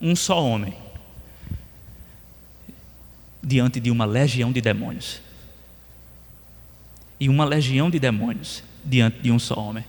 Um 0.00 0.16
só 0.16 0.42
homem 0.42 0.74
diante 3.42 3.80
de 3.80 3.90
uma 3.90 4.04
legião 4.04 4.52
de 4.52 4.60
demônios. 4.60 5.20
e 7.20 7.28
uma 7.28 7.44
legião 7.44 7.90
de 7.90 7.98
demônios 7.98 8.64
diante 8.82 9.20
de 9.20 9.30
um 9.30 9.38
só 9.38 9.54
homem. 9.54 9.84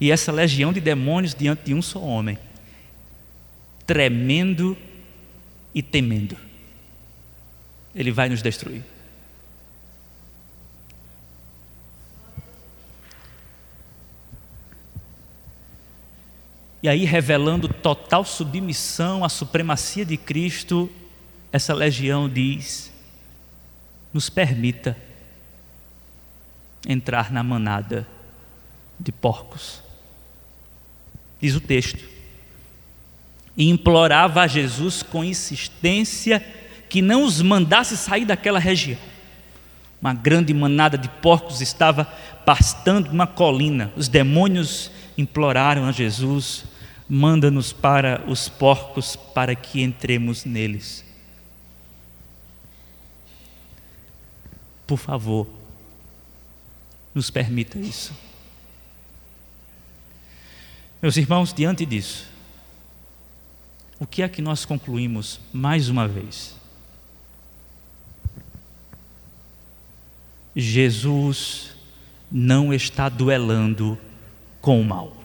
E 0.00 0.10
essa 0.10 0.32
legião 0.32 0.72
de 0.72 0.80
demônios 0.80 1.34
diante 1.34 1.66
de 1.66 1.74
um 1.74 1.80
só 1.80 2.00
homem, 2.00 2.36
tremendo 3.86 4.76
e 5.72 5.82
temendo, 5.82 6.36
ele 7.94 8.10
vai 8.10 8.28
nos 8.28 8.42
destruir. 8.42 8.82
E 16.82 16.88
aí, 16.88 17.04
revelando 17.04 17.68
total 17.68 18.24
submissão 18.24 19.22
à 19.24 19.28
supremacia 19.28 20.04
de 20.04 20.16
Cristo, 20.16 20.90
essa 21.52 21.74
legião 21.74 22.28
diz: 22.28 22.90
nos 24.12 24.30
permita 24.30 24.96
entrar 26.88 27.30
na 27.30 27.42
manada 27.42 28.06
de 28.98 29.12
porcos. 29.12 29.82
Diz 31.40 31.54
o 31.54 31.60
texto. 31.60 32.08
E 33.56 33.68
implorava 33.68 34.42
a 34.42 34.46
Jesus 34.46 35.02
com 35.02 35.24
insistência 35.24 36.44
que 36.88 37.02
não 37.02 37.24
os 37.24 37.42
mandasse 37.42 37.96
sair 37.96 38.24
daquela 38.24 38.58
região. 38.58 38.98
Uma 40.00 40.14
grande 40.14 40.54
manada 40.54 40.96
de 40.96 41.08
porcos 41.08 41.60
estava 41.60 42.04
pastando 42.46 43.10
uma 43.10 43.26
colina. 43.26 43.92
Os 43.96 44.08
demônios 44.08 44.90
imploraram 45.16 45.84
a 45.84 45.92
Jesus: 45.92 46.64
manda-nos 47.12 47.72
para 47.72 48.24
os 48.30 48.48
porcos 48.48 49.16
para 49.16 49.56
que 49.56 49.82
entremos 49.82 50.44
neles. 50.44 51.04
Por 54.86 54.96
favor, 54.96 55.48
nos 57.12 57.28
permita 57.28 57.80
isso. 57.80 58.14
Meus 61.02 61.16
irmãos, 61.16 61.52
diante 61.52 61.84
disso, 61.84 62.28
o 63.98 64.06
que 64.06 64.22
é 64.22 64.28
que 64.28 64.40
nós 64.40 64.64
concluímos 64.64 65.40
mais 65.52 65.88
uma 65.88 66.06
vez? 66.06 66.54
Jesus 70.54 71.72
não 72.30 72.72
está 72.72 73.08
duelando 73.08 73.98
com 74.60 74.80
o 74.80 74.84
mal. 74.84 75.19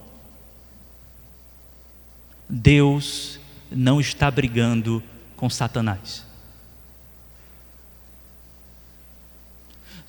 Deus 2.49 3.39
não 3.71 3.99
está 3.99 4.29
brigando 4.29 5.01
com 5.35 5.49
Satanás. 5.49 6.25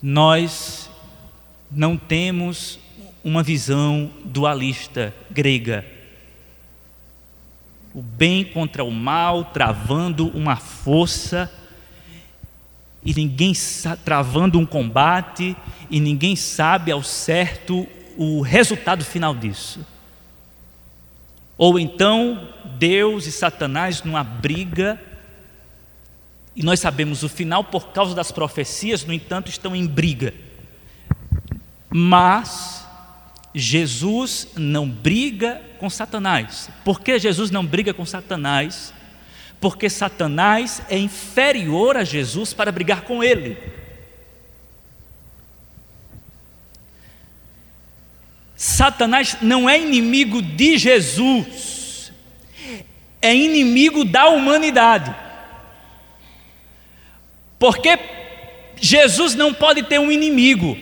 Nós 0.02 0.90
não 1.70 1.96
temos 1.96 2.78
uma 3.24 3.42
visão 3.42 4.10
dualista 4.24 5.12
grega. 5.30 5.84
O 7.92 8.02
bem 8.02 8.44
contra 8.44 8.84
o 8.84 8.90
mal, 8.90 9.46
travando 9.46 10.28
uma 10.28 10.56
força, 10.56 11.50
e 13.02 13.14
ninguém 13.14 13.52
travando 14.04 14.58
um 14.58 14.66
combate, 14.66 15.56
e 15.90 15.98
ninguém 15.98 16.36
sabe 16.36 16.92
ao 16.92 17.02
certo 17.02 17.88
o 18.16 18.42
resultado 18.42 19.04
final 19.04 19.34
disso. 19.34 19.84
Ou 21.58 21.78
então 21.78 22.48
Deus 22.78 23.26
e 23.26 23.32
Satanás 23.32 24.02
numa 24.02 24.22
briga, 24.22 25.00
e 26.54 26.62
nós 26.62 26.80
sabemos 26.80 27.22
o 27.22 27.28
final 27.28 27.64
por 27.64 27.88
causa 27.88 28.14
das 28.14 28.32
profecias, 28.32 29.04
no 29.04 29.12
entanto, 29.12 29.48
estão 29.48 29.74
em 29.74 29.86
briga. 29.86 30.32
Mas 31.90 32.86
Jesus 33.54 34.48
não 34.56 34.88
briga 34.88 35.62
com 35.78 35.88
Satanás. 35.88 36.68
Por 36.84 37.00
que 37.00 37.18
Jesus 37.18 37.50
não 37.50 37.64
briga 37.64 37.94
com 37.94 38.04
Satanás? 38.04 38.92
Porque 39.60 39.88
Satanás 39.88 40.82
é 40.88 40.98
inferior 40.98 41.96
a 41.96 42.04
Jesus 42.04 42.52
para 42.52 42.70
brigar 42.70 43.02
com 43.02 43.24
ele. 43.24 43.56
Satanás 48.56 49.36
não 49.42 49.68
é 49.68 49.78
inimigo 49.78 50.40
de 50.40 50.78
Jesus, 50.78 52.10
é 53.20 53.34
inimigo 53.34 54.04
da 54.04 54.28
humanidade. 54.28 55.14
Porque 57.58 57.98
Jesus 58.76 59.34
não 59.34 59.52
pode 59.52 59.82
ter 59.82 59.98
um 59.98 60.10
inimigo. 60.10 60.76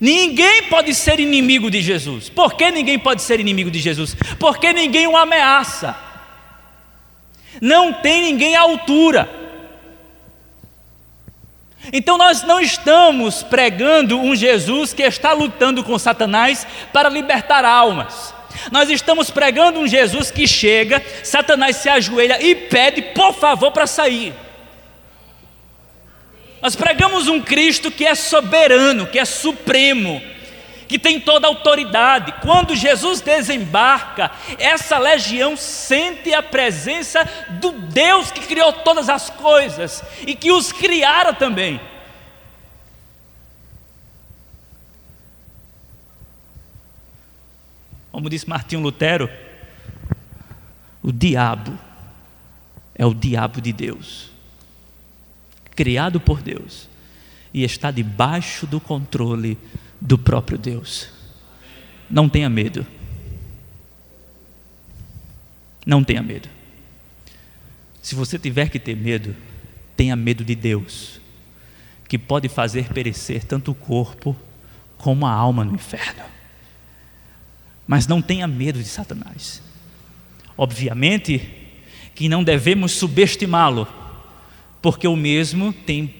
Ninguém 0.00 0.64
pode 0.64 0.94
ser 0.94 1.20
inimigo 1.20 1.70
de 1.70 1.80
Jesus. 1.80 2.28
Por 2.28 2.54
que 2.54 2.70
ninguém 2.70 2.98
pode 2.98 3.22
ser 3.22 3.40
inimigo 3.40 3.70
de 3.70 3.78
Jesus? 3.78 4.16
Porque 4.38 4.72
ninguém 4.72 5.06
o 5.06 5.16
ameaça. 5.16 5.96
Não 7.60 7.92
tem 7.92 8.22
ninguém 8.22 8.56
à 8.56 8.62
altura. 8.62 9.43
Então 11.92 12.16
nós 12.16 12.42
não 12.42 12.60
estamos 12.60 13.42
pregando 13.42 14.18
um 14.18 14.34
Jesus 14.34 14.92
que 14.92 15.02
está 15.02 15.32
lutando 15.32 15.84
com 15.84 15.98
Satanás 15.98 16.66
para 16.92 17.08
libertar 17.08 17.64
almas. 17.64 18.34
Nós 18.70 18.88
estamos 18.88 19.30
pregando 19.30 19.80
um 19.80 19.86
Jesus 19.86 20.30
que 20.30 20.46
chega, 20.46 21.04
Satanás 21.22 21.76
se 21.76 21.88
ajoelha 21.88 22.42
e 22.42 22.54
pede, 22.54 23.02
por 23.02 23.34
favor, 23.34 23.70
para 23.72 23.86
sair. 23.86 24.32
Nós 26.62 26.74
pregamos 26.74 27.28
um 27.28 27.40
Cristo 27.40 27.90
que 27.90 28.06
é 28.06 28.14
soberano, 28.14 29.06
que 29.06 29.18
é 29.18 29.24
supremo, 29.24 30.22
que 30.88 30.98
tem 30.98 31.20
toda 31.20 31.46
a 31.46 31.50
autoridade. 31.50 32.34
Quando 32.42 32.76
Jesus 32.76 33.20
desembarca, 33.20 34.30
essa 34.58 34.98
legião 34.98 35.56
sente 35.56 36.32
a 36.32 36.42
presença 36.42 37.24
do 37.60 37.72
Deus 37.72 38.30
que 38.30 38.40
criou 38.46 38.72
todas 38.72 39.08
as 39.08 39.30
coisas 39.30 40.02
e 40.26 40.34
que 40.34 40.52
os 40.52 40.72
criara 40.72 41.32
também. 41.32 41.80
Como 48.12 48.30
disse 48.30 48.48
Martinho 48.48 48.80
Lutero, 48.80 49.28
o 51.02 51.10
diabo 51.10 51.76
é 52.94 53.04
o 53.04 53.12
diabo 53.12 53.60
de 53.60 53.72
Deus 53.72 54.34
criado 55.74 56.20
por 56.20 56.40
Deus 56.40 56.88
e 57.52 57.62
está 57.62 57.90
debaixo 57.90 58.66
do 58.66 58.80
controle 58.80 59.58
do 60.00 60.18
próprio 60.18 60.58
Deus. 60.58 61.08
Não 62.08 62.28
tenha 62.28 62.48
medo. 62.48 62.86
Não 65.86 66.02
tenha 66.02 66.22
medo. 66.22 66.48
Se 68.02 68.14
você 68.14 68.38
tiver 68.38 68.68
que 68.68 68.78
ter 68.78 68.96
medo, 68.96 69.34
tenha 69.96 70.14
medo 70.14 70.44
de 70.44 70.54
Deus, 70.54 71.20
que 72.08 72.18
pode 72.18 72.48
fazer 72.48 72.88
perecer 72.92 73.44
tanto 73.44 73.70
o 73.70 73.74
corpo 73.74 74.36
como 74.98 75.26
a 75.26 75.32
alma 75.32 75.64
no 75.64 75.74
inferno. 75.74 76.22
Mas 77.86 78.06
não 78.06 78.22
tenha 78.22 78.46
medo 78.46 78.78
de 78.78 78.88
Satanás. 78.88 79.62
Obviamente 80.56 81.50
que 82.14 82.28
não 82.28 82.44
devemos 82.44 82.92
subestimá-lo 82.92 83.88
porque 84.80 85.08
o 85.08 85.16
mesmo 85.16 85.72
tem 85.72 86.14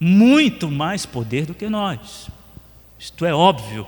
muito 0.00 0.70
mais 0.70 1.04
poder 1.04 1.44
do 1.44 1.54
que 1.54 1.68
nós. 1.68 2.30
Isto 2.98 3.26
é 3.26 3.34
óbvio. 3.34 3.86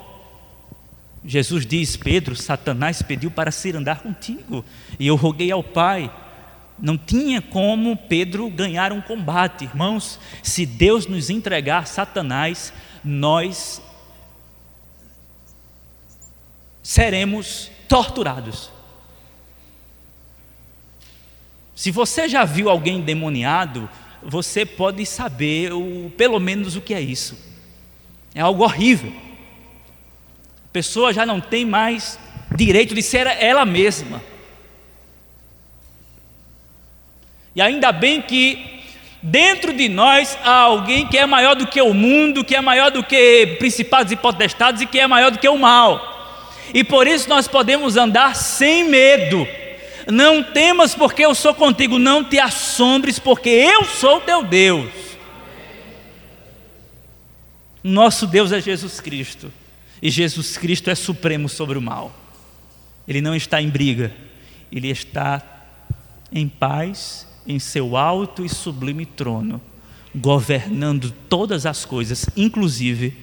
Jesus 1.24 1.64
diz: 1.64 1.96
Pedro, 1.96 2.36
Satanás 2.36 3.00
pediu 3.00 3.30
para 3.30 3.50
ser 3.50 3.74
andar 3.74 4.02
contigo, 4.02 4.64
e 4.98 5.06
eu 5.06 5.16
roguei 5.16 5.50
ao 5.50 5.62
Pai. 5.62 6.12
Não 6.78 6.98
tinha 6.98 7.40
como 7.40 7.96
Pedro 7.96 8.50
ganhar 8.50 8.92
um 8.92 9.00
combate, 9.00 9.64
irmãos. 9.64 10.18
Se 10.42 10.66
Deus 10.66 11.06
nos 11.06 11.30
entregar 11.30 11.86
Satanás, 11.86 12.72
nós 13.04 13.80
seremos 16.82 17.70
torturados. 17.88 18.70
Se 21.74 21.90
você 21.90 22.28
já 22.28 22.44
viu 22.44 22.68
alguém 22.68 22.96
endemoniado, 22.96 23.88
você 24.24 24.64
pode 24.64 25.04
saber 25.04 25.72
o, 25.72 26.10
pelo 26.16 26.38
menos 26.38 26.76
o 26.76 26.80
que 26.80 26.94
é 26.94 27.00
isso. 27.00 27.38
É 28.34 28.40
algo 28.40 28.62
horrível. 28.62 29.12
A 30.66 30.72
pessoa 30.72 31.12
já 31.12 31.26
não 31.26 31.40
tem 31.40 31.64
mais 31.64 32.18
direito 32.54 32.94
de 32.94 33.02
ser 33.02 33.26
ela 33.26 33.64
mesma. 33.64 34.22
E 37.54 37.60
ainda 37.60 37.92
bem 37.92 38.22
que 38.22 38.80
dentro 39.22 39.72
de 39.72 39.88
nós 39.88 40.36
há 40.42 40.60
alguém 40.60 41.06
que 41.06 41.18
é 41.18 41.26
maior 41.26 41.54
do 41.54 41.66
que 41.66 41.80
o 41.80 41.92
mundo, 41.92 42.44
que 42.44 42.56
é 42.56 42.60
maior 42.60 42.90
do 42.90 43.04
que 43.04 43.56
principados 43.58 44.10
e 44.10 44.16
potestades 44.16 44.82
e 44.82 44.86
que 44.86 44.98
é 44.98 45.06
maior 45.06 45.30
do 45.30 45.38
que 45.38 45.48
o 45.48 45.58
mal. 45.58 46.10
E 46.72 46.82
por 46.82 47.06
isso 47.06 47.28
nós 47.28 47.46
podemos 47.46 47.96
andar 47.96 48.34
sem 48.34 48.84
medo 48.84 49.46
não 50.10 50.42
temas, 50.42 50.94
porque 50.94 51.24
eu 51.24 51.34
sou 51.34 51.54
contigo. 51.54 51.98
Não 51.98 52.24
te 52.24 52.38
assombres, 52.38 53.18
porque 53.18 53.50
eu 53.50 53.84
sou 53.84 54.20
teu 54.20 54.44
Deus. 54.44 54.90
Nosso 57.82 58.26
Deus 58.26 58.52
é 58.52 58.60
Jesus 58.60 59.00
Cristo. 59.00 59.52
E 60.00 60.10
Jesus 60.10 60.56
Cristo 60.56 60.90
é 60.90 60.94
supremo 60.94 61.48
sobre 61.48 61.78
o 61.78 61.82
mal. 61.82 62.12
Ele 63.06 63.20
não 63.20 63.34
está 63.34 63.60
em 63.60 63.68
briga, 63.68 64.12
ele 64.70 64.88
está 64.88 65.42
em 66.32 66.48
paz 66.48 67.26
em 67.46 67.58
seu 67.58 67.96
alto 67.96 68.44
e 68.44 68.48
sublime 68.48 69.04
trono, 69.04 69.60
governando 70.14 71.10
todas 71.28 71.66
as 71.66 71.84
coisas, 71.84 72.28
inclusive 72.36 73.16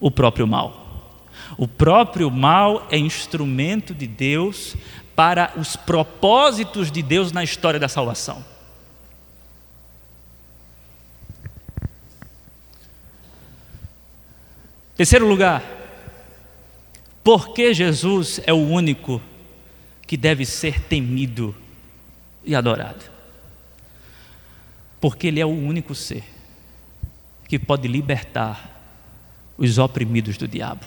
o 0.00 0.10
próprio 0.10 0.46
mal. 0.46 1.28
O 1.58 1.68
próprio 1.68 2.30
mal 2.30 2.86
é 2.90 2.96
instrumento 2.96 3.94
de 3.94 4.06
Deus 4.06 4.74
para 5.14 5.52
os 5.56 5.76
propósitos 5.76 6.90
de 6.90 7.02
Deus 7.02 7.32
na 7.32 7.44
história 7.44 7.78
da 7.78 7.88
salvação. 7.88 8.44
Terceiro 14.96 15.26
lugar, 15.26 15.62
porque 17.24 17.72
Jesus 17.72 18.40
é 18.46 18.52
o 18.52 18.68
único 18.68 19.20
que 20.06 20.16
deve 20.16 20.44
ser 20.44 20.80
temido 20.80 21.54
e 22.44 22.54
adorado? 22.54 23.04
Porque 25.00 25.28
Ele 25.28 25.40
é 25.40 25.46
o 25.46 25.48
único 25.48 25.94
ser 25.94 26.24
que 27.48 27.58
pode 27.58 27.88
libertar 27.88 28.70
os 29.56 29.78
oprimidos 29.78 30.36
do 30.36 30.46
diabo. 30.46 30.84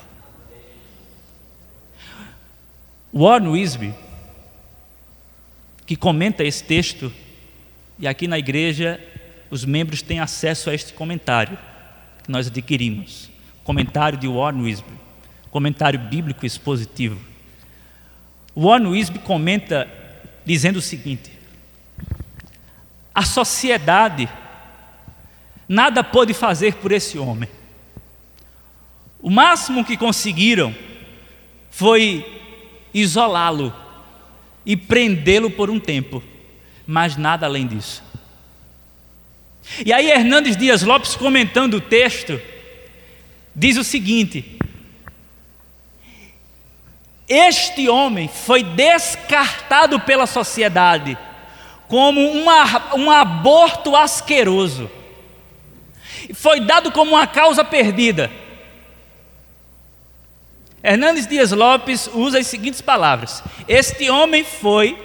Warren 3.14 3.48
Wisby, 3.48 3.94
que 5.86 5.96
comenta 5.96 6.44
esse 6.44 6.64
texto, 6.64 7.14
e 8.00 8.08
aqui 8.08 8.28
na 8.28 8.40
igreja 8.40 9.00
os 9.50 9.64
membros 9.64 10.02
têm 10.02 10.20
acesso 10.20 10.70
a 10.70 10.74
este 10.74 10.94
comentário 10.94 11.58
que 12.24 12.32
nós 12.32 12.48
adquirimos. 12.48 13.30
Comentário 13.64 14.18
de 14.18 14.28
Warren 14.28 14.64
Wisby, 14.64 14.94
comentário 15.50 16.00
bíblico 16.00 16.46
expositivo. 16.46 17.20
Warren 18.56 18.88
Wisby 18.88 19.20
comenta 19.20 19.88
dizendo 20.46 20.78
o 20.78 20.82
seguinte: 20.82 21.32
a 23.14 23.24
sociedade 23.24 24.30
nada 25.68 26.04
pôde 26.04 26.34
fazer 26.34 26.76
por 26.76 26.92
esse 26.92 27.18
homem. 27.18 27.50
O 29.20 29.30
máximo 29.30 29.84
que 29.84 29.98
conseguiram 29.98 30.76
foi 31.72 32.42
isolá-lo 32.94 33.74
e 34.66 34.76
prendê-lo 34.76 35.50
por 35.50 35.70
um 35.70 35.80
tempo, 35.80 36.24
mas 36.88 37.16
nada 37.16 37.46
além 37.46 37.68
disso. 37.68 38.04
E 39.86 39.92
aí, 39.92 40.10
Hernandes 40.10 40.56
Dias 40.56 40.84
Lopes, 40.84 41.16
comentando 41.16 41.76
o 41.76 41.82
texto, 41.82 42.40
diz 43.56 43.78
o 43.78 43.84
seguinte: 43.84 44.58
Este 47.28 47.90
homem 47.90 48.28
foi 48.28 48.64
descartado 48.64 50.00
pela 50.00 50.26
sociedade 50.26 51.18
como 51.88 52.22
uma, 52.22 52.96
um 52.96 53.12
aborto 53.12 53.96
asqueroso, 53.96 54.90
foi 56.34 56.60
dado 56.60 56.92
como 56.92 57.12
uma 57.12 57.28
causa 57.28 57.64
perdida. 57.64 58.32
Hernandes 60.86 61.26
Dias 61.26 61.52
Lopes 61.52 62.08
usa 62.14 62.38
as 62.38 62.46
seguintes 62.46 62.80
palavras: 62.80 63.44
Este 63.68 64.08
homem 64.08 64.44
foi 64.44 64.96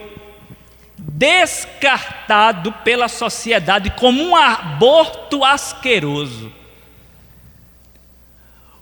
descartado 0.99 2.71
pela 2.85 3.09
sociedade 3.09 3.89
como 3.93 4.23
um 4.23 4.37
aborto 4.37 5.43
asqueroso. 5.43 6.53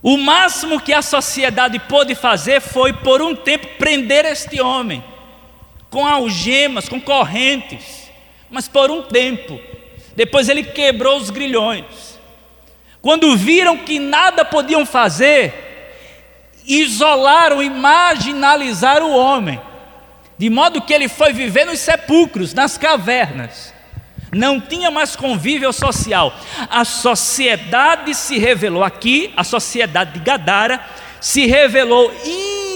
O 0.02 0.16
máximo 0.16 0.80
que 0.80 0.92
a 0.92 1.00
sociedade 1.00 1.78
pôde 1.78 2.16
fazer 2.16 2.60
foi, 2.60 2.92
por 2.92 3.22
um 3.22 3.32
tempo, 3.34 3.68
prender 3.78 4.24
este 4.24 4.60
homem 4.60 5.02
com 5.90 6.04
algemas, 6.04 6.88
com 6.88 7.00
correntes, 7.00 8.10
mas 8.50 8.66
por 8.66 8.90
um 8.90 9.02
tempo. 9.02 9.60
Depois 10.16 10.48
ele 10.48 10.64
quebrou 10.64 11.16
os 11.16 11.30
grilhões. 11.30 12.18
Quando 13.00 13.36
viram 13.36 13.76
que 13.78 14.00
nada 14.00 14.44
podiam 14.44 14.84
fazer, 14.84 15.67
isolaram 16.68 17.62
e 17.62 17.70
marginalizaram 17.70 19.10
o 19.10 19.16
homem, 19.16 19.58
de 20.36 20.50
modo 20.50 20.82
que 20.82 20.92
ele 20.92 21.08
foi 21.08 21.32
viver 21.32 21.64
nos 21.64 21.80
sepulcros, 21.80 22.52
nas 22.52 22.76
cavernas. 22.76 23.74
Não 24.30 24.60
tinha 24.60 24.90
mais 24.90 25.16
convívio 25.16 25.72
social. 25.72 26.38
A 26.68 26.84
sociedade 26.84 28.14
se 28.14 28.38
revelou 28.38 28.84
aqui, 28.84 29.32
a 29.34 29.42
sociedade 29.42 30.12
de 30.12 30.20
Gadara 30.20 30.84
se 31.18 31.46
revelou 31.46 32.12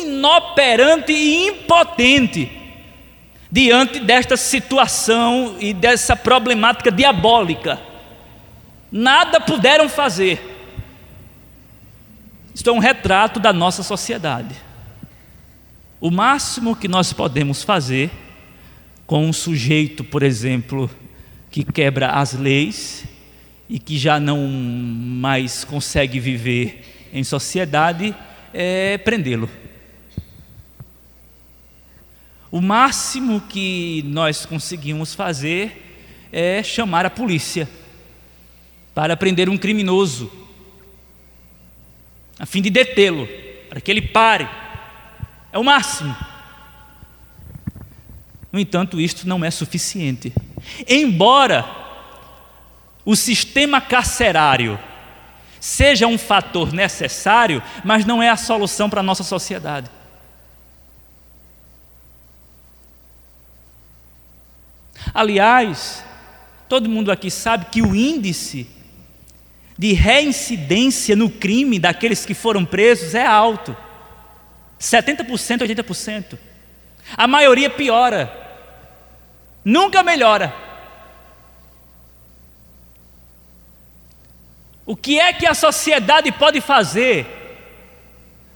inoperante 0.02 1.12
e 1.12 1.46
impotente 1.46 2.50
diante 3.50 4.00
desta 4.00 4.34
situação 4.34 5.56
e 5.60 5.74
dessa 5.74 6.16
problemática 6.16 6.90
diabólica. 6.90 7.78
Nada 8.90 9.38
puderam 9.38 9.90
fazer. 9.90 10.51
Isto 12.54 12.70
é 12.70 12.72
um 12.72 12.78
retrato 12.78 13.40
da 13.40 13.52
nossa 13.52 13.82
sociedade. 13.82 14.54
O 16.00 16.10
máximo 16.10 16.76
que 16.76 16.88
nós 16.88 17.12
podemos 17.12 17.62
fazer 17.62 18.10
com 19.06 19.26
um 19.26 19.32
sujeito, 19.32 20.02
por 20.02 20.22
exemplo, 20.22 20.90
que 21.50 21.64
quebra 21.64 22.10
as 22.10 22.32
leis 22.32 23.04
e 23.68 23.78
que 23.78 23.96
já 23.98 24.18
não 24.18 24.48
mais 24.48 25.64
consegue 25.64 26.18
viver 26.18 27.08
em 27.12 27.22
sociedade 27.24 28.14
é 28.52 28.98
prendê-lo. 28.98 29.48
O 32.50 32.60
máximo 32.60 33.40
que 33.40 34.02
nós 34.06 34.44
conseguimos 34.44 35.14
fazer 35.14 36.28
é 36.30 36.62
chamar 36.62 37.06
a 37.06 37.10
polícia 37.10 37.68
para 38.94 39.16
prender 39.16 39.48
um 39.48 39.56
criminoso, 39.56 40.30
a 42.38 42.46
fim 42.46 42.62
de 42.62 42.70
detê-lo, 42.70 43.28
para 43.68 43.80
que 43.80 43.90
ele 43.90 44.02
pare. 44.02 44.48
É 45.52 45.58
o 45.58 45.64
máximo. 45.64 46.14
No 48.50 48.58
entanto, 48.58 49.00
isto 49.00 49.26
não 49.26 49.44
é 49.44 49.50
suficiente. 49.50 50.32
Embora 50.88 51.64
o 53.04 53.16
sistema 53.16 53.80
carcerário 53.80 54.78
seja 55.58 56.06
um 56.06 56.18
fator 56.18 56.72
necessário, 56.72 57.62
mas 57.84 58.04
não 58.04 58.22
é 58.22 58.28
a 58.28 58.36
solução 58.36 58.90
para 58.90 59.00
a 59.00 59.02
nossa 59.02 59.22
sociedade. 59.22 59.90
Aliás, 65.14 66.04
todo 66.68 66.88
mundo 66.88 67.10
aqui 67.10 67.30
sabe 67.30 67.66
que 67.66 67.82
o 67.82 67.94
índice 67.94 68.66
de 69.78 69.92
reincidência 69.92 71.16
no 71.16 71.30
crime 71.30 71.78
daqueles 71.78 72.24
que 72.24 72.34
foram 72.34 72.64
presos 72.64 73.14
é 73.14 73.24
alto 73.24 73.76
70%, 74.78 75.26
80%. 75.60 76.38
A 77.16 77.26
maioria 77.26 77.70
piora, 77.70 78.32
nunca 79.64 80.02
melhora. 80.02 80.54
O 84.84 84.96
que 84.96 85.20
é 85.20 85.32
que 85.32 85.46
a 85.46 85.54
sociedade 85.54 86.32
pode 86.32 86.60
fazer 86.60 87.26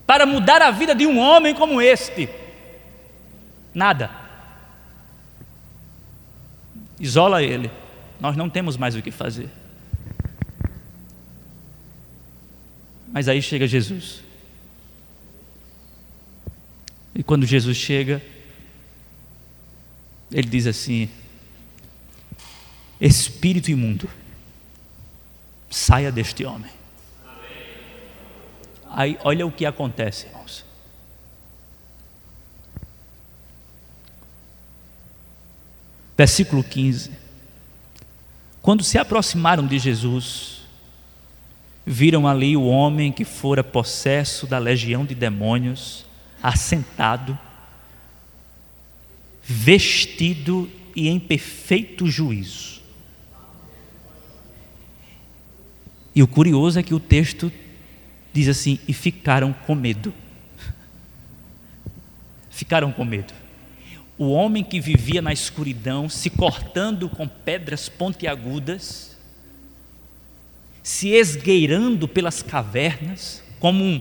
para 0.07 0.27
mudar 0.27 0.61
a 0.61 0.71
vida 0.71 0.95
de 0.95 1.07
um 1.07 1.19
homem 1.19 1.55
como 1.55 1.81
este? 1.81 2.29
Nada 3.73 4.27
isola 6.99 7.43
ele. 7.43 7.71
Nós 8.19 8.37
não 8.37 8.49
temos 8.49 8.77
mais 8.77 8.95
o 8.95 9.03
que 9.03 9.11
fazer. 9.11 9.49
Mas 13.13 13.29
aí 13.29 13.41
chega 13.41 13.67
Jesus. 13.67 14.23
E 17.15 17.23
quando 17.23 17.47
Jesus 17.47 17.77
chega, 17.77 18.23
ele 20.31 20.49
diz 20.49 20.67
assim: 20.67 21.09
Espírito 23.01 23.71
imundo, 23.71 24.09
saia 25.71 26.13
deste 26.13 26.45
homem. 26.45 26.71
Aí 28.91 29.19
olha 29.23 29.47
o 29.47 29.53
que 29.53 29.67
acontece, 29.67 30.27
irmãos. 30.27 30.65
Versículo 36.17 36.65
15. 36.65 37.11
Quando 38.63 38.83
se 38.83 38.99
aproximaram 38.99 39.67
de 39.67 39.79
Jesus, 39.79 40.56
viram 41.87 42.27
ali 42.27 42.57
o 42.57 42.67
homem 42.67 43.13
que 43.13 43.25
fora 43.25 43.63
possesso 43.63 44.45
da 44.45 44.59
legião 44.59 45.05
de 45.05 45.15
demônios, 45.15 46.05
assentado, 46.43 47.39
vestido 49.41 50.69
e 50.97 51.09
em 51.09 51.21
perfeito 51.21 52.09
juízo. 52.09 52.83
E 56.13 56.23
o 56.23 56.27
curioso 56.27 56.81
é 56.81 56.83
que 56.83 56.95
o 56.95 56.99
texto 56.99 57.53
diz 58.33 58.49
assim: 58.49 58.81
e 58.89 58.93
ficaram 58.93 59.53
com 59.53 59.75
medo. 59.75 60.13
Ficaram 62.51 62.91
com 62.91 63.05
medo. 63.05 63.33
O 64.19 64.31
homem 64.31 64.65
que 64.65 64.81
vivia 64.81 65.21
na 65.21 65.33
escuridão, 65.33 66.09
se 66.09 66.31
cortando 66.31 67.07
com 67.07 67.29
pedras 67.29 67.89
pontiagudas, 67.91 69.16
se 70.87 71.09
esgueirando 71.09 72.07
pelas 72.07 72.43
cavernas, 72.43 73.43
como 73.59 73.83
um, 73.83 74.01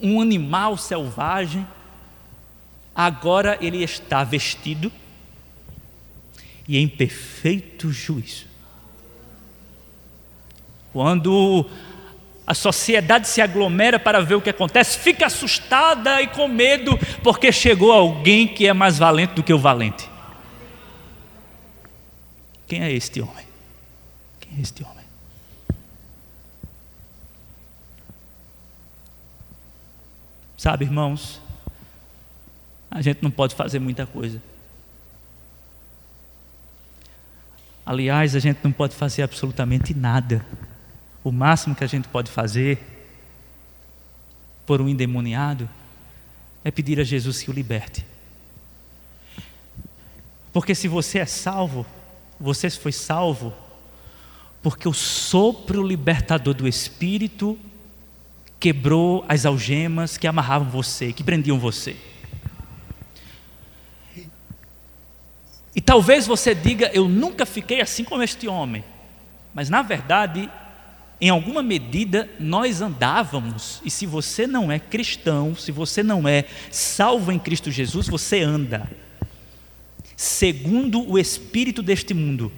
um 0.00 0.20
animal 0.20 0.76
selvagem, 0.76 1.66
agora 2.94 3.58
ele 3.60 3.82
está 3.82 4.22
vestido 4.22 4.92
e 6.68 6.78
em 6.78 6.86
perfeito 6.86 7.90
juízo. 7.90 8.46
Quando 10.92 11.68
a 12.46 12.54
sociedade 12.54 13.26
se 13.26 13.40
aglomera 13.40 13.98
para 13.98 14.20
ver 14.20 14.36
o 14.36 14.40
que 14.40 14.50
acontece, 14.50 15.00
fica 15.00 15.26
assustada 15.26 16.22
e 16.22 16.28
com 16.28 16.46
medo, 16.46 16.96
porque 17.24 17.50
chegou 17.50 17.90
alguém 17.90 18.46
que 18.46 18.68
é 18.68 18.72
mais 18.72 18.96
valente 18.96 19.34
do 19.34 19.42
que 19.42 19.52
o 19.52 19.58
valente. 19.58 20.08
Quem 22.68 22.80
é 22.80 22.92
este 22.92 23.20
homem? 23.20 23.44
Quem 24.38 24.58
é 24.58 24.60
este 24.60 24.84
homem? 24.84 25.01
Sabe, 30.62 30.84
irmãos, 30.84 31.40
a 32.88 33.02
gente 33.02 33.20
não 33.20 33.32
pode 33.32 33.52
fazer 33.52 33.80
muita 33.80 34.06
coisa. 34.06 34.40
Aliás, 37.84 38.36
a 38.36 38.38
gente 38.38 38.60
não 38.62 38.70
pode 38.70 38.94
fazer 38.94 39.22
absolutamente 39.24 39.92
nada. 39.92 40.46
O 41.24 41.32
máximo 41.32 41.74
que 41.74 41.82
a 41.82 41.88
gente 41.88 42.06
pode 42.06 42.30
fazer 42.30 42.78
por 44.64 44.80
um 44.80 44.88
endemoniado 44.88 45.68
é 46.62 46.70
pedir 46.70 47.00
a 47.00 47.02
Jesus 47.02 47.42
que 47.42 47.50
o 47.50 47.52
liberte. 47.52 48.06
Porque 50.52 50.76
se 50.76 50.86
você 50.86 51.18
é 51.18 51.26
salvo, 51.26 51.84
você 52.38 52.70
foi 52.70 52.92
salvo 52.92 53.52
porque 54.62 54.88
o 54.88 54.94
sopro 54.94 55.84
libertador 55.84 56.54
do 56.54 56.68
Espírito 56.68 57.58
quebrou 58.62 59.24
as 59.28 59.44
algemas 59.44 60.16
que 60.16 60.24
amarravam 60.24 60.70
você, 60.70 61.12
que 61.12 61.24
prendiam 61.24 61.58
você. 61.58 61.96
E 65.74 65.80
talvez 65.80 66.28
você 66.28 66.54
diga, 66.54 66.88
eu 66.94 67.08
nunca 67.08 67.44
fiquei 67.44 67.80
assim 67.80 68.04
como 68.04 68.22
este 68.22 68.46
homem. 68.46 68.84
Mas 69.52 69.68
na 69.68 69.82
verdade, 69.82 70.48
em 71.20 71.28
alguma 71.28 71.60
medida, 71.60 72.30
nós 72.38 72.80
andávamos, 72.80 73.82
e 73.84 73.90
se 73.90 74.06
você 74.06 74.46
não 74.46 74.70
é 74.70 74.78
cristão, 74.78 75.56
se 75.56 75.72
você 75.72 76.04
não 76.04 76.28
é 76.28 76.44
salvo 76.70 77.32
em 77.32 77.40
Cristo 77.40 77.68
Jesus, 77.68 78.06
você 78.06 78.42
anda 78.42 78.88
segundo 80.16 81.10
o 81.10 81.18
espírito 81.18 81.82
deste 81.82 82.14
mundo, 82.14 82.52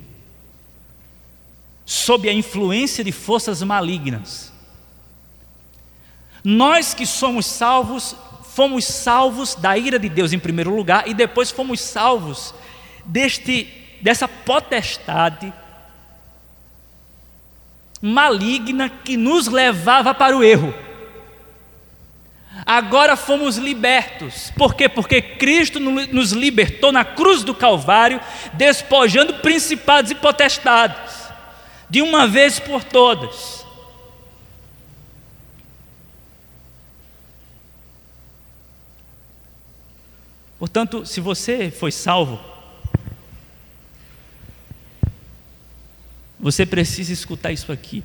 sob 1.87 2.29
a 2.29 2.33
influência 2.35 3.03
de 3.03 3.11
forças 3.11 3.63
malignas. 3.63 4.54
Nós 6.45 6.93
que 6.93 7.07
somos 7.07 7.47
salvos, 7.47 8.15
fomos 8.43 8.85
salvos 8.85 9.55
da 9.55 9.79
ira 9.79 9.99
de 9.99 10.11
Deus 10.11 10.35
em 10.35 10.39
primeiro 10.39 10.77
lugar, 10.77 11.09
e 11.09 11.15
depois 11.15 11.51
fomos 11.51 11.81
salvos 11.81 12.55
deste, 13.07 13.67
dessa 14.03 14.29
potestade 14.29 15.51
maligna 18.03 18.91
que 18.91 19.17
nos 19.17 19.47
levava 19.47 20.13
para 20.13 20.37
o 20.37 20.45
erro. 20.45 20.75
Agora 22.67 23.17
fomos 23.17 23.57
libertos. 23.57 24.53
Por 24.57 24.75
quê? 24.75 24.89
Porque 24.89 25.23
Cristo 25.23 25.81
nos 25.81 26.33
libertou 26.33 26.93
na 26.93 27.05
cruz 27.05 27.43
do 27.43 27.55
Calvário, 27.55 28.21
despojando 28.53 29.35
principados 29.35 30.11
e 30.11 30.15
potestades, 30.15 31.31
de 31.89 32.03
uma 32.03 32.27
vez 32.27 32.61
por 32.61 32.85
todas. 32.85 33.64
Portanto, 40.65 41.05
se 41.05 41.21
você 41.21 41.71
foi 41.71 41.93
salvo, 41.93 42.41
Você 46.41 46.67
precisa 46.67 47.11
escutar 47.11 47.53
isso 47.53 47.73
aqui. 47.73 48.05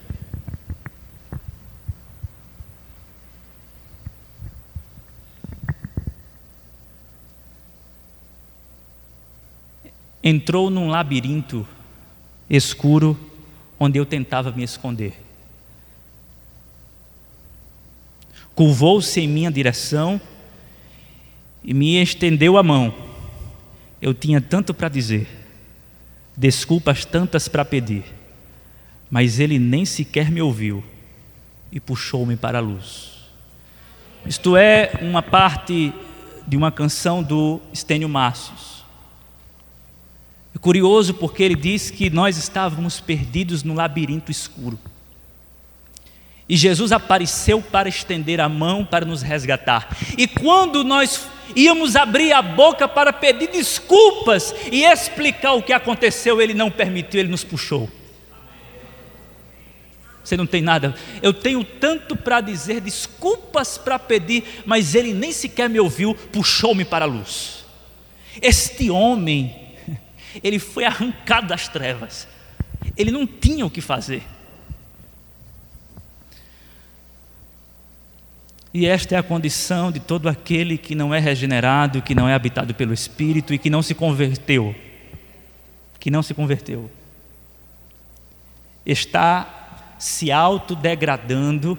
Entrou 10.24 10.70
num 10.70 10.88
labirinto 10.88 11.68
escuro 12.50 13.20
onde 13.78 14.00
eu 14.00 14.06
tentava 14.06 14.54
me 14.54 14.64
esconder. 14.64 15.22
Curvou-se 18.56 19.20
em 19.20 19.28
minha 19.28 19.52
direção 19.52 20.22
e 21.70 21.74
me 21.74 22.02
estendeu 22.02 22.58
a 22.58 22.64
mão. 22.64 22.94
Eu 24.02 24.14
tinha 24.14 24.42
tanto 24.42 24.74
para 24.74 24.90
dizer, 24.90 25.26
desculpas 26.36 27.06
tantas 27.06 27.48
para 27.48 27.64
pedir 27.64 28.20
mas 29.10 29.40
ele 29.40 29.58
nem 29.58 29.86
sequer 29.86 30.30
me 30.30 30.42
ouviu 30.42 30.84
e 31.72 31.80
puxou-me 31.80 32.36
para 32.36 32.60
a 32.60 32.62
luz. 32.62 33.10
Isto 34.26 34.56
é 34.56 34.92
uma 35.02 35.22
parte 35.22 35.94
de 36.46 36.58
uma 36.58 36.72
canção 36.72 37.24
do 37.24 37.60
Estênio 37.74 38.10
Massos. 38.10 38.84
É 40.54 40.60
curioso 40.60 41.14
porque 41.14 41.42
ele 41.42 41.56
diz 41.56 41.90
que 41.90 42.10
nós 42.10 42.38
estávamos 42.38 43.00
perdidos 43.00 43.64
no 43.64 43.74
labirinto 43.74 44.32
escuro. 44.32 44.78
E 46.50 46.58
Jesus 46.58 46.92
apareceu 46.92 47.62
para 47.62 47.88
estender 47.88 48.42
a 48.42 48.50
mão 48.50 48.84
para 48.84 49.06
nos 49.06 49.22
resgatar. 49.22 49.96
E 50.18 50.28
quando 50.28 50.84
nós 50.84 51.28
íamos 51.56 51.96
abrir 51.96 52.34
a 52.34 52.42
boca 52.42 52.88
para 52.88 53.14
pedir 53.14 53.50
desculpas 53.50 54.56
e 54.72 54.84
explicar 54.84 55.54
o 55.54 55.62
que 55.62 55.72
aconteceu, 55.72 56.42
ele 56.42 56.56
não 56.56 56.72
permitiu, 56.72 57.20
ele 57.20 57.30
nos 57.30 57.44
puxou. 57.44 57.88
Você 60.24 60.36
não 60.36 60.48
tem 60.48 60.62
nada. 60.62 60.96
Eu 61.22 61.34
tenho 61.34 61.64
tanto 61.64 62.16
para 62.16 62.42
dizer, 62.42 62.82
desculpas 62.82 63.78
para 63.78 64.00
pedir, 64.00 64.64
mas 64.66 64.96
ele 64.96 65.14
nem 65.14 65.32
sequer 65.32 65.70
me 65.70 65.80
ouviu, 65.80 66.16
puxou-me 66.16 66.84
para 66.84 67.06
a 67.06 67.08
luz. 67.08 67.64
Este 68.42 68.90
homem, 68.90 69.56
ele 70.44 70.58
foi 70.58 70.84
arrancado 70.84 71.48
das 71.48 71.68
trevas. 71.68 72.28
Ele 72.98 73.12
não 73.12 73.28
tinha 73.28 73.68
o 73.68 73.70
que 73.70 73.82
fazer. 73.82 74.24
E 78.74 78.86
esta 78.86 79.16
é 79.16 79.18
a 79.18 79.24
condição 79.24 79.92
de 79.92 80.00
todo 80.00 80.30
aquele 80.30 80.78
que 80.78 80.94
não 80.94 81.14
é 81.14 81.20
regenerado, 81.20 82.02
que 82.02 82.14
não 82.14 82.30
é 82.30 82.34
habitado 82.34 82.74
pelo 82.76 82.94
Espírito 82.94 83.54
e 83.54 83.58
que 83.58 83.70
não 83.70 83.82
se 83.82 83.96
converteu. 83.96 84.76
Que 86.00 86.12
não 86.12 86.22
se 86.22 86.34
converteu. 86.34 86.90
Está 88.86 89.96
se 89.98 90.32
autodegradando, 90.32 91.78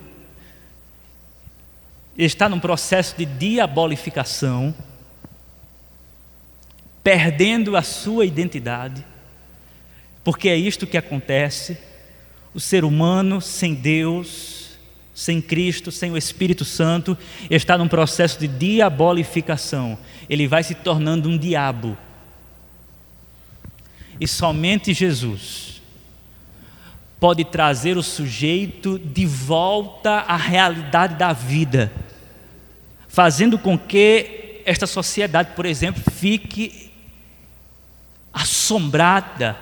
está 2.19 2.49
num 2.49 2.61
processo 2.61 3.17
de 3.17 3.25
diabolificação, 3.25 4.75
perdendo 7.03 7.77
a 7.77 7.83
sua 7.83 8.27
identidade, 8.27 9.05
porque 10.23 10.49
é 10.49 10.57
isto 10.57 10.87
que 10.87 10.99
acontece. 10.99 11.79
O 12.53 12.61
ser 12.61 12.85
humano 12.85 13.41
sem 13.41 13.75
Deus, 13.75 14.70
sem 15.21 15.39
Cristo, 15.39 15.93
sem 15.93 16.11
o 16.11 16.17
Espírito 16.17 16.65
Santo, 16.65 17.17
está 17.51 17.77
num 17.77 17.87
processo 17.87 18.41
de 18.41 18.49
diabolificação. 18.49 19.99
Ele 20.31 20.49
vai 20.49 20.63
se 20.63 20.75
tornando 20.75 21.29
um 21.29 21.37
diabo. 21.37 21.95
E 24.19 24.27
somente 24.27 24.95
Jesus 24.95 25.83
pode 27.21 27.45
trazer 27.45 27.99
o 27.99 28.03
sujeito 28.03 28.99
de 28.99 29.27
volta 29.27 30.21
à 30.21 30.37
realidade 30.37 31.17
da 31.17 31.35
vida, 31.35 31.93
fazendo 33.07 33.59
com 33.59 33.79
que 33.79 34.63
esta 34.65 34.87
sociedade, 34.87 35.51
por 35.55 35.67
exemplo, 35.67 36.03
fique 36.13 36.91
assombrada, 38.33 39.55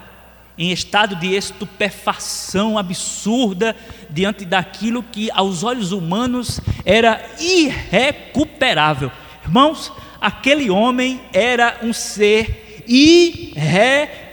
em 0.59 0.73
estado 0.73 1.17
de 1.17 1.35
estupefação 1.35 2.77
absurda 2.77 3.77
diante 4.11 4.45
daquilo 4.45 5.03
que 5.03 5.31
aos 5.31 5.63
olhos 5.63 5.93
humanos 5.93 6.61
era 6.85 7.25
irrecuperável. 7.39 9.13
Irmãos, 9.45 9.93
aquele 10.21 10.69
homem 10.69 11.21
era 11.33 11.79
um 11.83 11.93
ser 11.93 12.85
irrecuperável 12.89 14.29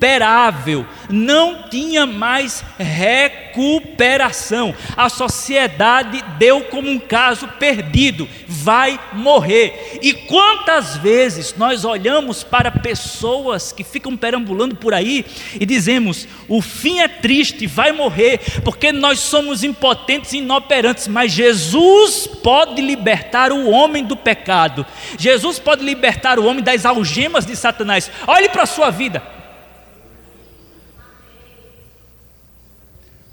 irrecuperável, 0.00 0.86
não 1.10 1.68
tinha 1.68 2.06
mais 2.06 2.64
recuperação. 2.78 4.74
A 4.96 5.08
sociedade 5.10 6.24
deu 6.38 6.62
como 6.62 6.88
um 6.88 6.98
caso 6.98 7.46
perdido, 7.58 8.26
vai 8.48 8.98
morrer. 9.12 9.98
E 10.00 10.14
quantas 10.14 10.96
vezes 10.96 11.54
nós 11.56 11.84
olhamos 11.84 12.42
para 12.42 12.70
pessoas 12.70 13.72
que 13.72 13.84
ficam 13.84 14.16
perambulando 14.16 14.74
por 14.74 14.94
aí 14.94 15.26
e 15.54 15.66
dizemos: 15.66 16.26
o 16.48 16.62
fim 16.62 17.00
é 17.00 17.08
triste, 17.08 17.66
vai 17.66 17.92
morrer, 17.92 18.40
porque 18.64 18.92
nós 18.92 19.20
somos 19.20 19.62
impotentes 19.62 20.32
e 20.32 20.38
inoperantes, 20.38 21.06
mas 21.06 21.32
Jesus 21.32 22.26
pode 22.26 22.80
libertar 22.80 23.52
o 23.52 23.68
homem 23.68 24.04
do 24.04 24.16
pecado, 24.16 24.86
Jesus 25.18 25.58
pode 25.58 25.84
libertar 25.84 26.38
o 26.38 26.46
homem 26.46 26.64
das 26.64 26.86
algemas 26.86 27.44
de 27.44 27.54
Satanás. 27.54 28.10
Olhe 28.26 28.48
para 28.48 28.62
a 28.62 28.66
sua 28.66 28.90
vida. 28.90 29.39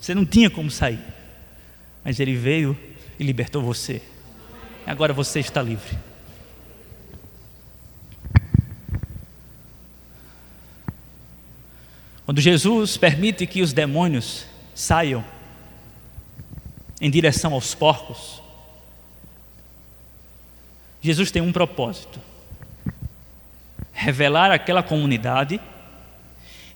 Você 0.07 0.15
não 0.15 0.25
tinha 0.25 0.49
como 0.49 0.71
sair, 0.71 1.03
mas 2.01 2.17
Ele 2.17 2.33
veio 2.33 2.79
e 3.19 3.23
libertou 3.25 3.61
você. 3.61 4.01
Agora 4.85 5.11
você 5.11 5.41
está 5.41 5.61
livre. 5.61 5.99
Quando 12.25 12.39
Jesus 12.39 12.95
permite 12.95 13.45
que 13.45 13.61
os 13.61 13.73
demônios 13.73 14.45
saiam 14.73 15.25
em 17.01 17.11
direção 17.11 17.51
aos 17.51 17.75
porcos, 17.75 18.41
Jesus 21.01 21.31
tem 21.31 21.41
um 21.41 21.51
propósito: 21.51 22.17
revelar 23.91 24.51
àquela 24.51 24.81
comunidade 24.81 25.59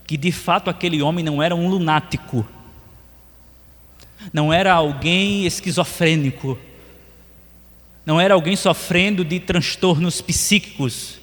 que 0.06 0.18
de 0.18 0.30
fato 0.30 0.68
aquele 0.68 1.00
homem 1.00 1.24
não 1.24 1.42
era 1.42 1.56
um 1.56 1.70
lunático 1.70 2.46
não 4.32 4.52
era 4.52 4.72
alguém 4.72 5.46
esquizofrênico, 5.46 6.58
não 8.04 8.20
era 8.20 8.34
alguém 8.34 8.56
sofrendo 8.56 9.24
de 9.24 9.40
transtornos 9.40 10.20
psíquicos. 10.20 11.20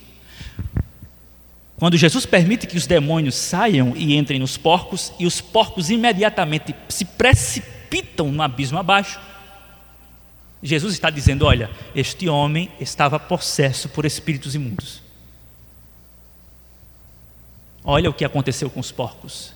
Quando 1.78 1.98
Jesus 1.98 2.26
permite 2.26 2.68
que 2.68 2.78
os 2.78 2.88
demônios 2.88 3.36
saiam 3.36 3.96
e 3.96 4.16
entrem 4.18 4.40
nos 4.40 4.58
porcos, 4.58 5.14
e 5.20 5.26
os 5.26 5.40
porcos 5.40 5.90
imediatamente 5.90 6.76
se 6.90 7.06
precipitam 7.06 8.32
no 8.32 8.42
abismo 8.42 8.78
abaixo, 8.78 9.20
Jesus 10.62 10.94
está 10.94 11.10
dizendo: 11.10 11.46
olha, 11.46 11.70
este 11.96 12.28
homem 12.28 12.70
estava 12.80 13.18
possesso 13.18 13.88
por 13.90 14.06
espíritos 14.06 14.56
imundos. 14.56 15.02
Olha 17.84 18.10
o 18.10 18.14
que 18.14 18.26
aconteceu 18.26 18.70
com 18.70 18.80
os 18.80 18.92
porcos. 18.92 19.54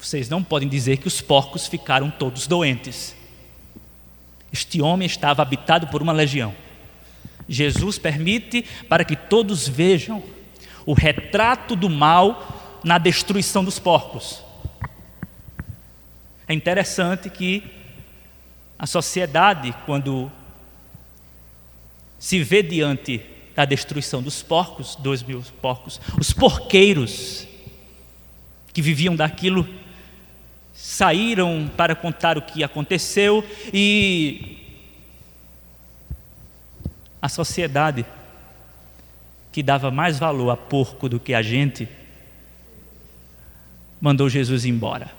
Vocês 0.00 0.30
não 0.30 0.42
podem 0.42 0.66
dizer 0.66 0.96
que 0.96 1.06
os 1.06 1.20
porcos 1.20 1.66
ficaram 1.66 2.10
todos 2.10 2.46
doentes. 2.46 3.14
Este 4.50 4.80
homem 4.80 5.04
estava 5.04 5.42
habitado 5.42 5.88
por 5.88 6.00
uma 6.00 6.12
legião. 6.12 6.54
Jesus 7.46 7.98
permite 7.98 8.64
para 8.88 9.04
que 9.04 9.14
todos 9.14 9.68
vejam 9.68 10.22
o 10.86 10.94
retrato 10.94 11.76
do 11.76 11.90
mal 11.90 12.80
na 12.82 12.96
destruição 12.96 13.62
dos 13.62 13.78
porcos. 13.78 14.42
É 16.48 16.54
interessante 16.54 17.28
que 17.28 17.62
a 18.78 18.86
sociedade, 18.86 19.74
quando 19.84 20.32
se 22.18 22.42
vê 22.42 22.62
diante 22.62 23.20
da 23.54 23.66
destruição 23.66 24.22
dos 24.22 24.42
porcos, 24.42 24.96
dois 24.96 25.22
mil 25.22 25.42
porcos, 25.60 26.00
os 26.18 26.32
porqueiros 26.32 27.46
que 28.72 28.80
viviam 28.80 29.14
daquilo 29.14 29.79
saíram 30.80 31.70
para 31.76 31.94
contar 31.94 32.38
o 32.38 32.42
que 32.42 32.64
aconteceu 32.64 33.44
e 33.70 34.56
a 37.20 37.28
sociedade 37.28 38.06
que 39.52 39.62
dava 39.62 39.90
mais 39.90 40.18
valor 40.18 40.48
a 40.48 40.56
porco 40.56 41.06
do 41.06 41.20
que 41.20 41.34
a 41.34 41.42
gente 41.42 41.86
mandou 44.00 44.30
Jesus 44.30 44.64
embora. 44.64 45.12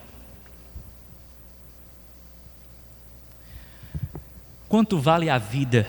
Quanto 4.68 4.98
vale 4.98 5.30
a 5.30 5.38
vida 5.38 5.88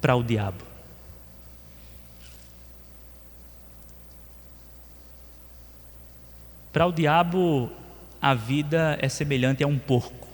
para 0.00 0.16
o 0.16 0.24
diabo? 0.24 0.64
Para 6.72 6.86
o 6.86 6.92
diabo, 6.92 7.70
a 8.20 8.34
vida 8.34 8.98
é 9.00 9.08
semelhante 9.08 9.62
a 9.62 9.66
um 9.66 9.78
porco 9.78 10.26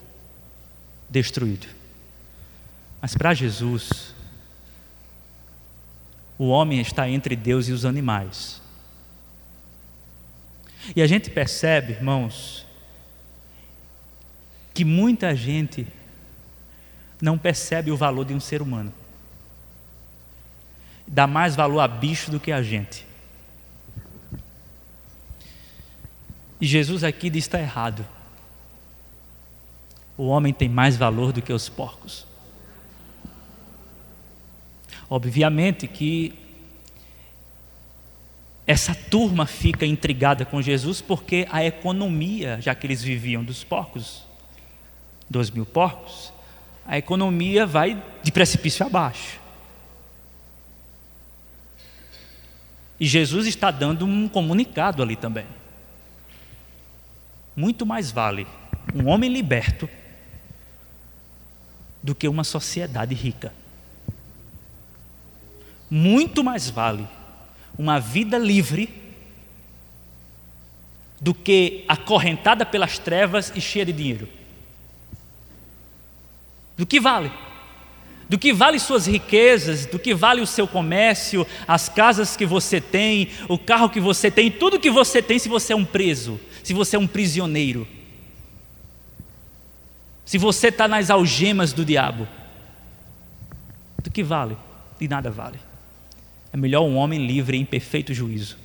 destruído. 1.08 1.66
Mas 3.00 3.14
para 3.14 3.34
Jesus, 3.34 4.14
o 6.38 6.48
homem 6.48 6.80
está 6.80 7.08
entre 7.08 7.36
Deus 7.36 7.68
e 7.68 7.72
os 7.72 7.84
animais. 7.84 8.62
E 10.96 11.02
a 11.02 11.06
gente 11.06 11.30
percebe, 11.30 11.92
irmãos, 11.92 12.66
que 14.74 14.84
muita 14.84 15.34
gente 15.34 15.86
não 17.20 17.38
percebe 17.38 17.90
o 17.90 17.96
valor 17.96 18.24
de 18.24 18.34
um 18.34 18.40
ser 18.40 18.62
humano. 18.62 18.92
Dá 21.06 21.26
mais 21.26 21.54
valor 21.54 21.80
a 21.80 21.88
bicho 21.88 22.30
do 22.30 22.40
que 22.40 22.50
a 22.50 22.62
gente. 22.62 23.06
E 26.62 26.66
Jesus 26.66 27.02
aqui 27.02 27.28
diz: 27.28 27.42
está 27.42 27.60
errado. 27.60 28.06
O 30.16 30.28
homem 30.28 30.52
tem 30.52 30.68
mais 30.68 30.96
valor 30.96 31.32
do 31.32 31.42
que 31.42 31.52
os 31.52 31.68
porcos. 31.68 32.24
Obviamente 35.10 35.88
que 35.88 36.32
essa 38.64 38.94
turma 38.94 39.44
fica 39.44 39.84
intrigada 39.84 40.44
com 40.44 40.62
Jesus 40.62 41.00
porque 41.00 41.48
a 41.50 41.64
economia, 41.64 42.60
já 42.60 42.76
que 42.76 42.86
eles 42.86 43.02
viviam 43.02 43.42
dos 43.42 43.64
porcos, 43.64 44.22
dois 45.28 45.50
mil 45.50 45.66
porcos, 45.66 46.32
a 46.86 46.96
economia 46.96 47.66
vai 47.66 48.00
de 48.22 48.30
precipício 48.30 48.86
abaixo. 48.86 49.40
E 53.00 53.06
Jesus 53.08 53.48
está 53.48 53.72
dando 53.72 54.06
um 54.06 54.28
comunicado 54.28 55.02
ali 55.02 55.16
também. 55.16 55.61
Muito 57.54 57.84
mais 57.84 58.10
vale 58.10 58.46
um 58.94 59.08
homem 59.08 59.30
liberto 59.30 59.88
do 62.02 62.14
que 62.14 62.26
uma 62.26 62.44
sociedade 62.44 63.14
rica. 63.14 63.52
Muito 65.90 66.42
mais 66.42 66.68
vale 66.68 67.06
uma 67.78 68.00
vida 68.00 68.38
livre 68.38 69.02
do 71.20 71.32
que 71.32 71.84
acorrentada 71.86 72.66
pelas 72.66 72.98
trevas 72.98 73.52
e 73.54 73.60
cheia 73.60 73.84
de 73.84 73.92
dinheiro. 73.92 74.28
Do 76.76 76.86
que 76.86 76.98
vale? 76.98 77.30
Do 78.28 78.38
que 78.38 78.52
vale 78.52 78.78
suas 78.78 79.06
riquezas, 79.06 79.86
do 79.86 79.98
que 79.98 80.14
vale 80.14 80.40
o 80.40 80.46
seu 80.46 80.66
comércio, 80.66 81.46
as 81.68 81.88
casas 81.88 82.36
que 82.36 82.46
você 82.46 82.80
tem, 82.80 83.28
o 83.48 83.58
carro 83.58 83.90
que 83.90 84.00
você 84.00 84.30
tem, 84.30 84.50
tudo 84.50 84.80
que 84.80 84.90
você 84.90 85.22
tem 85.22 85.38
se 85.38 85.48
você 85.48 85.74
é 85.74 85.76
um 85.76 85.84
preso, 85.84 86.40
se 86.62 86.72
você 86.72 86.96
é 86.96 86.98
um 86.98 87.06
prisioneiro, 87.06 87.86
se 90.24 90.38
você 90.38 90.68
está 90.68 90.86
nas 90.86 91.10
algemas 91.10 91.72
do 91.72 91.84
diabo, 91.84 92.26
do 94.02 94.10
que 94.10 94.22
vale? 94.22 94.56
De 94.98 95.08
nada 95.08 95.30
vale. 95.30 95.58
É 96.52 96.56
melhor 96.56 96.82
um 96.82 96.96
homem 96.96 97.26
livre 97.26 97.56
em 97.56 97.64
perfeito 97.64 98.14
juízo, 98.14 98.56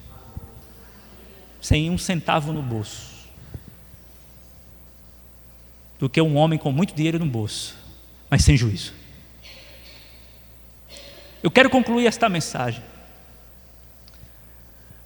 sem 1.61 1.89
um 1.89 1.97
centavo 1.97 2.53
no 2.53 2.61
bolso, 2.61 3.27
do 5.99 6.09
que 6.09 6.21
um 6.21 6.35
homem 6.37 6.59
com 6.59 6.71
muito 6.71 6.93
dinheiro 6.93 7.17
no 7.17 7.25
bolso, 7.25 7.75
mas 8.29 8.43
sem 8.43 8.55
juízo. 8.55 8.93
Eu 11.41 11.49
quero 11.49 11.69
concluir 11.69 12.05
esta 12.05 12.29
mensagem 12.29 12.83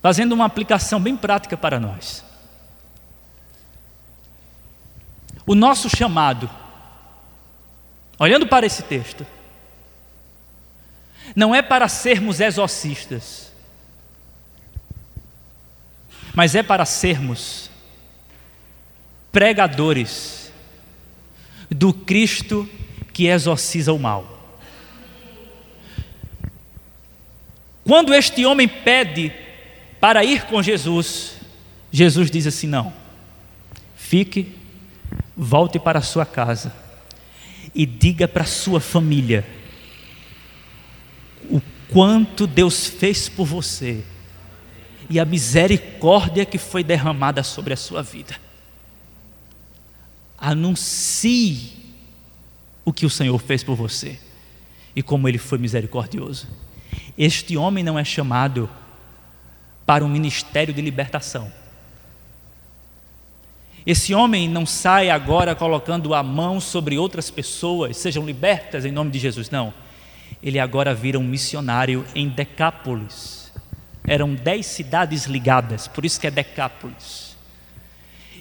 fazendo 0.02 0.34
uma 0.34 0.46
aplicação 0.46 1.00
bem 1.00 1.16
prática 1.16 1.56
para 1.56 1.80
nós. 1.80 2.26
O 5.46 5.56
nosso 5.56 5.90
chamado, 5.90 6.50
olhando 8.20 8.48
para 8.48 8.66
esse 8.66 8.84
texto, 8.84 9.26
não 11.36 11.54
é 11.54 11.62
para 11.62 11.88
sermos 11.88 12.40
exorcistas, 12.40 13.52
mas 16.34 16.56
é 16.56 16.64
para 16.64 16.86
sermos 16.86 17.70
pregadores 19.32 20.52
do 21.70 21.94
Cristo 21.94 22.70
que 23.14 23.28
exorciza 23.28 23.94
o 23.94 24.00
mal. 24.00 24.40
Quando 27.84 28.14
este 28.14 28.46
homem 28.46 28.68
pede 28.68 29.34
para 30.00 30.24
ir 30.24 30.46
com 30.46 30.62
Jesus, 30.62 31.36
Jesus 31.92 32.30
diz 32.30 32.46
assim: 32.46 32.68
não, 32.68 32.94
fique, 33.96 34.56
volte 35.44 35.80
para 35.80 36.02
sua 36.02 36.24
casa 36.24 36.72
e 37.74 37.84
diga 37.84 38.28
para 38.28 38.46
sua 38.46 38.80
família 38.80 39.44
o 41.50 41.60
quanto 41.92 42.46
Deus 42.46 42.86
fez 42.86 43.28
por 43.28 43.46
você 43.46 44.06
e 45.10 45.20
a 45.20 45.26
misericórdia 45.26 46.46
que 46.46 46.60
foi 46.60 46.84
derramada 46.84 47.42
sobre 47.42 47.74
a 47.74 47.76
sua 47.78 48.04
vida. 48.04 48.36
Anuncie 50.38 51.72
o 52.86 52.94
que 52.94 53.08
o 53.08 53.10
Senhor 53.10 53.40
fez 53.40 53.64
por 53.64 53.76
você 53.76 54.20
e 54.96 55.02
como 55.02 55.28
ele 55.28 55.40
foi 55.40 55.58
misericordioso. 55.58 56.48
Este 57.18 57.58
homem 57.58 57.84
não 57.84 57.98
é 57.98 58.04
chamado 58.04 58.70
para 59.88 60.06
um 60.06 60.10
ministério 60.10 60.72
de 60.72 60.82
libertação. 60.84 61.52
Esse 63.86 64.14
homem 64.14 64.48
não 64.48 64.66
sai 64.66 65.10
agora 65.10 65.56
colocando 65.56 66.14
a 66.14 66.22
mão 66.22 66.60
sobre 66.60 66.98
outras 66.98 67.32
pessoas, 67.32 67.98
sejam 67.98 68.26
libertas 68.26 68.86
em 68.86 68.92
nome 68.92 69.10
de 69.10 69.18
Jesus, 69.20 69.50
não. 69.50 69.74
Ele 70.42 70.60
agora 70.60 70.94
vira 70.94 71.18
um 71.18 71.24
missionário 71.24 72.06
em 72.14 72.28
Decápolis. 72.30 73.52
Eram 74.08 74.34
dez 74.34 74.66
cidades 74.68 75.26
ligadas, 75.26 75.88
por 75.88 76.06
isso 76.06 76.20
que 76.20 76.28
é 76.28 76.32
Decápolis. 76.32 77.36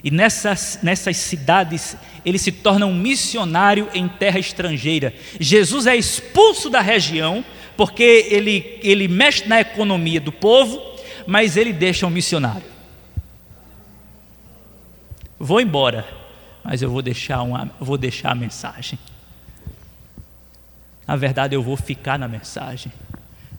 E 0.03 0.09
nessas, 0.09 0.79
nessas 0.81 1.17
cidades 1.17 1.95
ele 2.25 2.39
se 2.39 2.51
torna 2.51 2.85
um 2.85 2.93
missionário 2.93 3.87
em 3.93 4.07
terra 4.07 4.39
estrangeira. 4.39 5.13
Jesus 5.39 5.85
é 5.85 5.95
expulso 5.95 6.69
da 6.69 6.81
região, 6.81 7.43
porque 7.77 8.27
ele, 8.29 8.79
ele 8.83 9.07
mexe 9.07 9.47
na 9.47 9.61
economia 9.61 10.19
do 10.19 10.31
povo, 10.31 10.81
mas 11.25 11.57
ele 11.57 11.73
deixa 11.73 12.05
um 12.05 12.11
missionário. 12.11 12.70
Vou 15.43 15.59
embora, 15.59 16.05
mas 16.63 16.83
eu 16.83 16.91
vou 16.91 17.01
deixar, 17.01 17.41
uma, 17.41 17.67
vou 17.79 17.97
deixar 17.97 18.31
a 18.31 18.35
mensagem. 18.35 18.99
Na 21.07 21.15
verdade, 21.15 21.55
eu 21.55 21.63
vou 21.63 21.75
ficar 21.75 22.19
na 22.19 22.27
mensagem. 22.27 22.91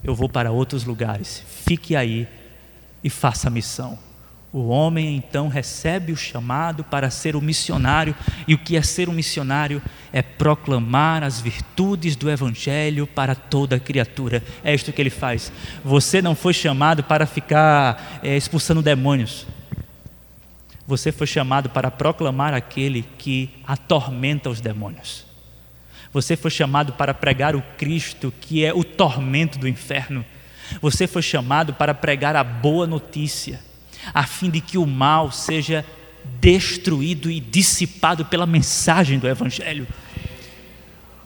Eu 0.05 0.15
vou 0.15 0.29
para 0.29 0.53
outros 0.53 0.85
lugares. 0.85 1.43
Fique 1.65 1.97
aí 1.97 2.29
e 3.03 3.11
faça 3.11 3.49
a 3.49 3.51
missão. 3.51 3.99
O 4.53 4.69
homem 4.69 5.17
então 5.17 5.49
recebe 5.49 6.13
o 6.13 6.17
chamado 6.17 6.85
para 6.85 7.11
ser 7.11 7.35
o 7.35 7.41
missionário, 7.41 8.15
e 8.47 8.55
o 8.55 8.59
que 8.59 8.77
é 8.77 8.83
ser 8.83 9.09
um 9.09 9.13
missionário 9.13 9.83
é 10.13 10.23
proclamar 10.23 11.25
as 11.25 11.41
virtudes 11.41 12.15
do 12.15 12.31
Evangelho 12.31 13.09
para 13.09 13.35
toda 13.35 13.81
criatura. 13.81 14.41
É 14.63 14.73
isto 14.73 14.93
que 14.93 15.03
ele 15.03 15.11
faz. 15.11 15.51
Você 15.85 16.23
não 16.23 16.37
foi 16.37 16.55
chamado 16.55 17.03
para 17.03 17.27
ficar 17.27 18.21
é, 18.23 18.37
expulsando 18.37 18.83
demônios. 18.83 19.49
Você 20.93 21.11
foi 21.11 21.27
chamado 21.27 21.71
para 21.71 21.91
proclamar 21.91 22.53
aquele 22.53 23.03
que 23.17 23.49
atormenta 23.67 24.51
os 24.51 24.61
demônios. 24.61 25.25
Você 26.13 26.37
foi 26.37 26.51
chamado 26.51 26.93
para 26.93 27.15
pregar 27.15 27.57
o 27.57 27.63
Cristo, 27.79 28.31
que 28.43 28.63
é 28.63 28.75
o 28.75 28.85
tormento 28.85 29.59
do 29.59 29.67
inferno. 29.67 30.23
Você 30.83 31.07
foi 31.07 31.23
chamado 31.23 31.73
para 31.73 31.95
pregar 31.95 32.37
a 32.37 32.45
boa 32.45 32.87
notícia 32.87 33.59
a 34.13 34.25
fim 34.25 34.51
de 34.51 34.61
que 34.61 34.77
o 34.77 34.85
mal 34.85 35.33
seja 35.33 35.83
destruído 36.39 37.31
e 37.31 37.41
dissipado 37.41 38.27
pela 38.27 38.45
mensagem 38.45 39.19
do 39.19 39.27
Evangelho. 39.27 39.89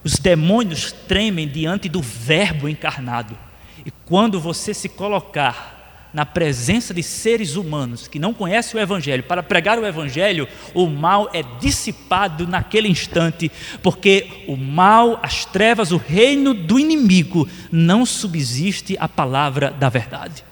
Os 0.04 0.12
demônios 0.12 0.92
tremem 0.92 1.48
diante 1.48 1.88
do 1.88 2.00
Verbo 2.00 2.68
encarnado, 2.68 3.36
e 3.84 3.90
quando 3.90 4.38
você 4.38 4.72
se 4.72 4.88
colocar 4.88 5.75
na 6.16 6.24
presença 6.24 6.94
de 6.94 7.02
seres 7.02 7.56
humanos 7.56 8.08
que 8.08 8.18
não 8.18 8.32
conhecem 8.32 8.80
o 8.80 8.82
Evangelho, 8.82 9.22
para 9.22 9.42
pregar 9.42 9.78
o 9.78 9.84
Evangelho, 9.84 10.48
o 10.72 10.86
mal 10.86 11.28
é 11.34 11.42
dissipado 11.60 12.46
naquele 12.46 12.88
instante, 12.88 13.52
porque 13.82 14.44
o 14.48 14.56
mal, 14.56 15.20
as 15.22 15.44
trevas, 15.44 15.92
o 15.92 15.98
reino 15.98 16.54
do 16.54 16.80
inimigo, 16.80 17.46
não 17.70 18.06
subsiste 18.06 18.96
a 18.98 19.06
palavra 19.06 19.70
da 19.70 19.90
verdade. 19.90 20.42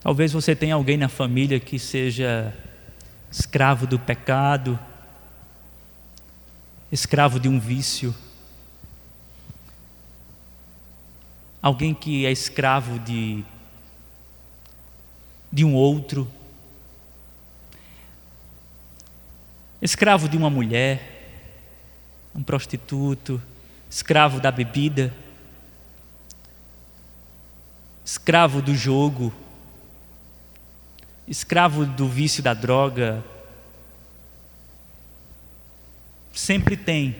Talvez 0.00 0.32
você 0.32 0.56
tenha 0.56 0.74
alguém 0.74 0.96
na 0.96 1.08
família 1.08 1.60
que 1.60 1.78
seja 1.78 2.52
escravo 3.30 3.86
do 3.86 3.96
pecado, 3.96 4.76
escravo 6.90 7.40
de 7.40 7.48
um 7.48 7.58
vício, 7.58 8.14
alguém 11.60 11.94
que 11.94 12.24
é 12.26 12.30
escravo 12.30 12.98
de, 12.98 13.44
de 15.52 15.64
um 15.64 15.74
outro, 15.74 16.30
escravo 19.82 20.28
de 20.28 20.36
uma 20.36 20.48
mulher, 20.48 21.50
um 22.34 22.42
prostituto, 22.42 23.42
escravo 23.90 24.40
da 24.40 24.50
bebida, 24.50 25.12
escravo 28.04 28.62
do 28.62 28.74
jogo 28.74 29.32
escravo 31.26 31.84
do 31.84 32.08
vício 32.08 32.42
da 32.42 32.54
droga, 32.54 33.22
sempre 36.38 36.76
tem 36.76 37.16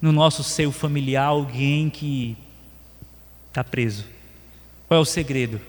no 0.00 0.12
nosso 0.12 0.42
seio 0.42 0.72
familiar 0.72 1.26
alguém 1.26 1.90
que 1.90 2.36
está 3.48 3.62
preso. 3.62 4.04
Qual 4.86 4.98
é 4.98 5.00
o 5.00 5.04
segredo? 5.04 5.60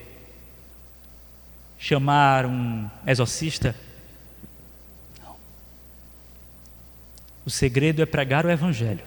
Chamar 1.77 2.45
um 2.45 2.89
exorcista? 3.07 3.75
Não. 5.21 5.35
O 7.45 7.49
segredo 7.49 8.01
é 8.01 8.05
pregar 8.05 8.45
o 8.45 8.51
Evangelho 8.51 9.03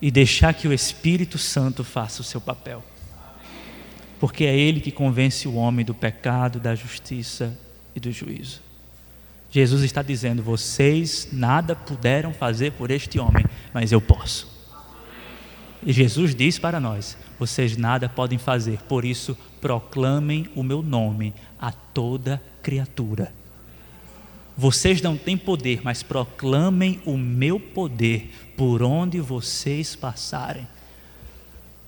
e 0.00 0.10
deixar 0.10 0.54
que 0.54 0.66
o 0.66 0.72
Espírito 0.72 1.38
Santo 1.38 1.84
faça 1.84 2.22
o 2.22 2.24
seu 2.24 2.40
papel 2.40 2.82
porque 4.22 4.44
é 4.44 4.56
Ele 4.56 4.80
que 4.80 4.92
convence 4.92 5.48
o 5.48 5.54
homem 5.54 5.84
do 5.84 5.92
pecado, 5.92 6.60
da 6.60 6.76
justiça 6.76 7.58
e 7.92 7.98
do 7.98 8.12
juízo. 8.12 8.62
Jesus 9.52 9.82
está 9.82 10.00
dizendo: 10.02 10.42
vocês 10.42 11.28
nada 11.30 11.76
puderam 11.76 12.32
fazer 12.32 12.72
por 12.72 12.90
este 12.90 13.18
homem, 13.18 13.44
mas 13.72 13.92
eu 13.92 14.00
posso. 14.00 14.50
E 15.84 15.92
Jesus 15.92 16.34
diz 16.34 16.58
para 16.58 16.80
nós: 16.80 17.18
vocês 17.38 17.76
nada 17.76 18.08
podem 18.08 18.38
fazer, 18.38 18.78
por 18.88 19.04
isso 19.04 19.36
proclamem 19.60 20.48
o 20.56 20.62
meu 20.62 20.82
nome 20.82 21.34
a 21.60 21.70
toda 21.70 22.42
criatura. 22.62 23.30
Vocês 24.56 25.02
não 25.02 25.18
têm 25.18 25.36
poder, 25.36 25.82
mas 25.84 26.02
proclamem 26.02 27.00
o 27.04 27.16
meu 27.16 27.60
poder 27.60 28.32
por 28.56 28.82
onde 28.82 29.20
vocês 29.20 29.94
passarem. 29.94 30.66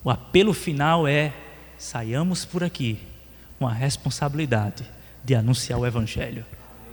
O 0.03 0.11
apelo 0.11 0.53
final 0.53 1.07
é 1.07 1.33
saiamos 1.79 2.45
por 2.45 2.63
aqui 2.63 2.99
com 3.57 3.67
a 3.67 3.73
responsabilidade 3.73 4.85
de 5.23 5.33
anunciar 5.33 5.79
o 5.79 5.85
Evangelho 5.85 6.45